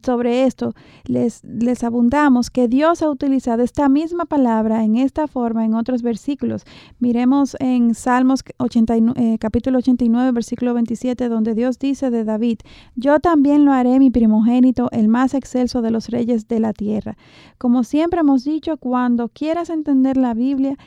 [0.03, 0.73] sobre esto,
[1.05, 6.01] les, les abundamos que Dios ha utilizado esta misma palabra en esta forma en otros
[6.01, 6.63] versículos.
[6.99, 12.59] Miremos en Salmos 89, eh, capítulo 89, versículo 27, donde Dios dice de David,
[12.95, 17.17] yo también lo haré mi primogénito, el más excelso de los reyes de la tierra.
[17.57, 20.77] Como siempre hemos dicho, cuando quieras entender la Biblia,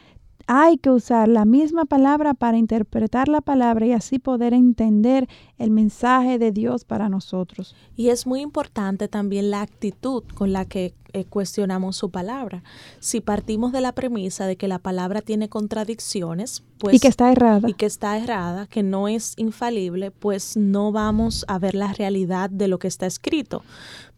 [0.51, 5.29] hay que usar la misma palabra para interpretar la palabra y así poder entender
[5.59, 7.77] el mensaje de Dios para nosotros.
[7.97, 12.63] Y es muy importante también la actitud con la que eh, cuestionamos su palabra.
[12.99, 17.31] Si partimos de la premisa de que la palabra tiene contradicciones, pues y que está
[17.31, 21.93] errada y que está errada, que no es infalible, pues no vamos a ver la
[21.93, 23.63] realidad de lo que está escrito.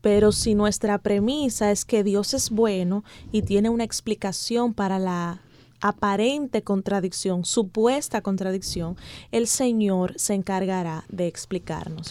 [0.01, 5.41] Pero si nuestra premisa es que Dios es bueno y tiene una explicación para la
[5.81, 8.97] aparente contradicción, supuesta contradicción,
[9.33, 12.09] el Señor se encargará de explicarnos.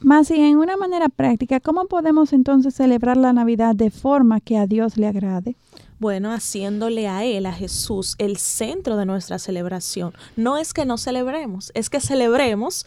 [0.00, 4.56] Más y en una manera práctica, ¿cómo podemos entonces celebrar la Navidad de forma que
[4.56, 5.56] a Dios le agrade?
[5.98, 10.14] Bueno, haciéndole a Él, a Jesús, el centro de nuestra celebración.
[10.34, 12.86] No es que no celebremos, es que celebremos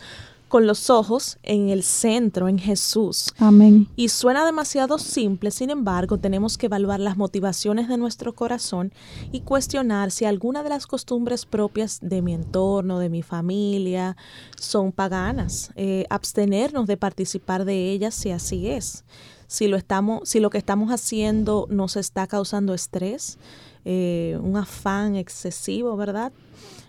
[0.53, 3.33] con los ojos en el centro, en Jesús.
[3.39, 3.87] Amén.
[3.95, 8.93] Y suena demasiado simple, sin embargo, tenemos que evaluar las motivaciones de nuestro corazón
[9.31, 14.15] y cuestionar si alguna de las costumbres propias de mi entorno, de mi familia,
[14.55, 15.71] son paganas.
[15.75, 19.05] Eh, abstenernos de participar de ellas si así es.
[19.47, 23.39] Si lo, estamos, si lo que estamos haciendo nos está causando estrés,
[23.85, 26.31] eh, un afán excesivo, ¿verdad?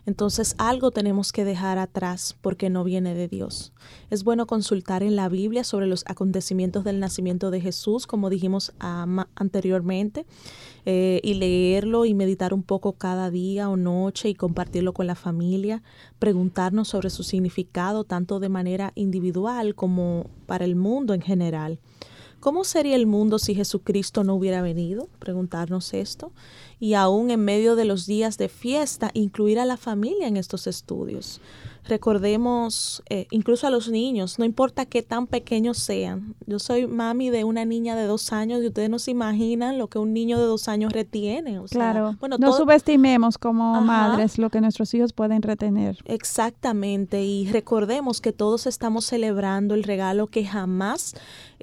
[0.06, 3.72] Entonces algo tenemos que dejar atrás porque no viene de Dios.
[4.10, 8.72] Es bueno consultar en la Biblia sobre los acontecimientos del nacimiento de Jesús, como dijimos
[8.78, 10.26] anteriormente,
[10.84, 15.14] eh, y leerlo y meditar un poco cada día o noche y compartirlo con la
[15.14, 15.82] familia,
[16.18, 21.78] preguntarnos sobre su significado tanto de manera individual como para el mundo en general.
[22.44, 25.08] ¿Cómo sería el mundo si Jesucristo no hubiera venido?
[25.18, 26.30] Preguntarnos esto.
[26.84, 30.66] Y aún en medio de los días de fiesta, incluir a la familia en estos
[30.66, 31.40] estudios.
[31.88, 36.34] Recordemos eh, incluso a los niños, no importa qué tan pequeños sean.
[36.46, 39.88] Yo soy mami de una niña de dos años y ustedes no se imaginan lo
[39.88, 41.58] que un niño de dos años retiene.
[41.70, 45.96] claro, bueno, no subestimemos como madres lo que nuestros hijos pueden retener.
[46.04, 51.14] Exactamente, y recordemos que todos estamos celebrando el regalo que jamás...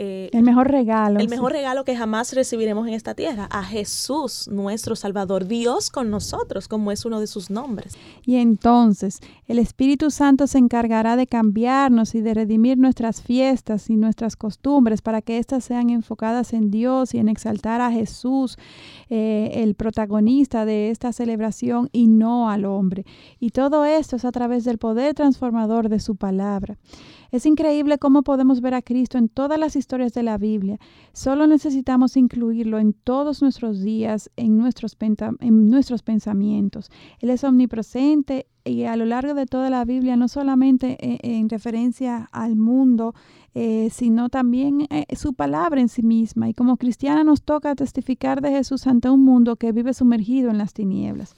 [0.03, 1.19] Eh, el mejor regalo.
[1.19, 6.09] El mejor regalo que jamás recibiremos en esta tierra, a Jesús, nuestro Salvador, Dios con
[6.09, 7.93] nosotros, como es uno de sus nombres.
[8.25, 13.95] Y entonces, el Espíritu Santo se encargará de cambiarnos y de redimir nuestras fiestas y
[13.95, 18.57] nuestras costumbres para que éstas sean enfocadas en Dios y en exaltar a Jesús,
[19.11, 23.05] eh, el protagonista de esta celebración, y no al hombre.
[23.39, 26.79] Y todo esto es a través del poder transformador de su palabra.
[27.31, 30.79] Es increíble cómo podemos ver a Cristo en todas las historias de la Biblia.
[31.13, 34.97] Solo necesitamos incluirlo en todos nuestros días, en nuestros,
[35.39, 36.91] en nuestros pensamientos.
[37.19, 41.47] Él es omnipresente y a lo largo de toda la Biblia, no solamente eh, en,
[41.49, 43.15] referencia al mundo,
[43.55, 46.49] eh, sino también eh, su palabra en sí misma.
[46.49, 50.57] Y como cristiana nos toca testificar de Jesús ante un mundo que vive sumergido en
[50.57, 51.33] las tinieblas.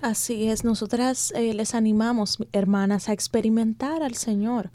[0.00, 4.70] Así es, nosotras eh, les animamos, hermanas, a experimentar al Señor.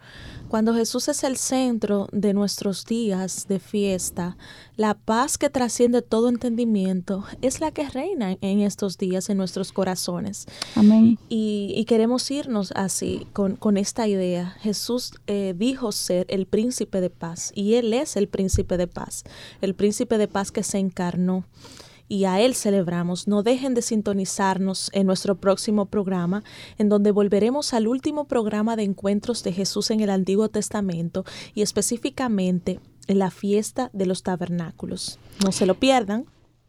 [0.49, 4.35] Cuando Jesús es el centro de nuestros días de fiesta,
[4.75, 9.71] la paz que trasciende todo entendimiento es la que reina en estos días en nuestros
[9.71, 10.45] corazones.
[10.75, 11.17] Amén.
[11.29, 14.57] Y, queremos irnos así, con, con esta idea.
[14.59, 19.23] Jesús eh, dijo ser el príncipe de paz y Él es el príncipe de paz,
[19.61, 21.45] el príncipe de paz que se encarnó
[22.07, 23.27] y a Él celebramos.
[23.27, 26.43] No dejen de sintonizarnos en nuestro próximo programa,
[26.77, 31.61] en donde volveremos al último programa de encuentros de Jesús en el Antiguo Testamento y
[31.61, 35.19] específicamente en la fiesta de los tabernáculos.
[35.43, 36.25] No se lo pierdan.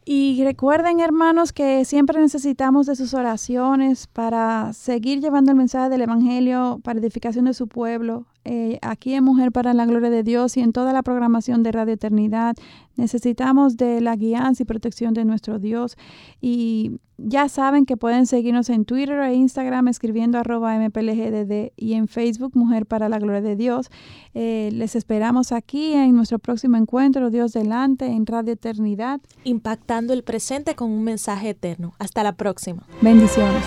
[0.06, 6.02] Y recuerden, hermanos, que siempre necesitamos de sus oraciones para seguir llevando el mensaje del
[6.02, 8.26] Evangelio para edificación de su pueblo.
[8.44, 11.72] Eh, aquí en Mujer para la Gloria de Dios y en toda la programación de
[11.72, 12.56] Radio Eternidad.
[12.96, 15.96] Necesitamos de la guianza y protección de nuestro Dios.
[16.40, 22.08] Y ya saben que pueden seguirnos en Twitter e Instagram escribiendo arroba mplgdd y en
[22.08, 23.90] Facebook Mujer para la Gloria de Dios.
[24.34, 29.20] Eh, les esperamos aquí en nuestro próximo encuentro, Dios delante, en Radio Eternidad.
[29.44, 31.94] Impactando el presente con un mensaje eterno.
[31.98, 32.86] Hasta la próxima.
[33.00, 33.64] Bendiciones.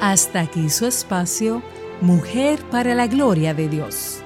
[0.00, 1.62] Hasta aquí su espacio
[2.04, 4.18] Mujer para la Gloria de Dios.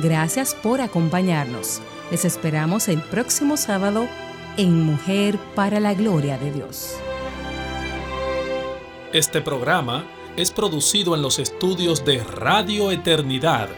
[0.00, 1.82] Gracias por acompañarnos.
[2.12, 4.06] Les esperamos el próximo sábado
[4.56, 6.94] en Mujer para la Gloria de Dios.
[9.12, 10.04] Este programa
[10.36, 13.68] es producido en los estudios de Radio Eternidad.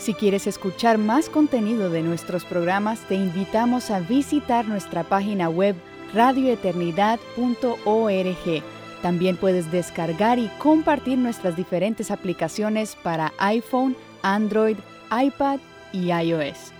[0.00, 5.76] Si quieres escuchar más contenido de nuestros programas, te invitamos a visitar nuestra página web
[6.12, 14.76] radioeternidad.org también puedes descargar y compartir nuestras diferentes aplicaciones para iPhone, Android,
[15.10, 15.60] iPad
[15.92, 16.77] y iOS.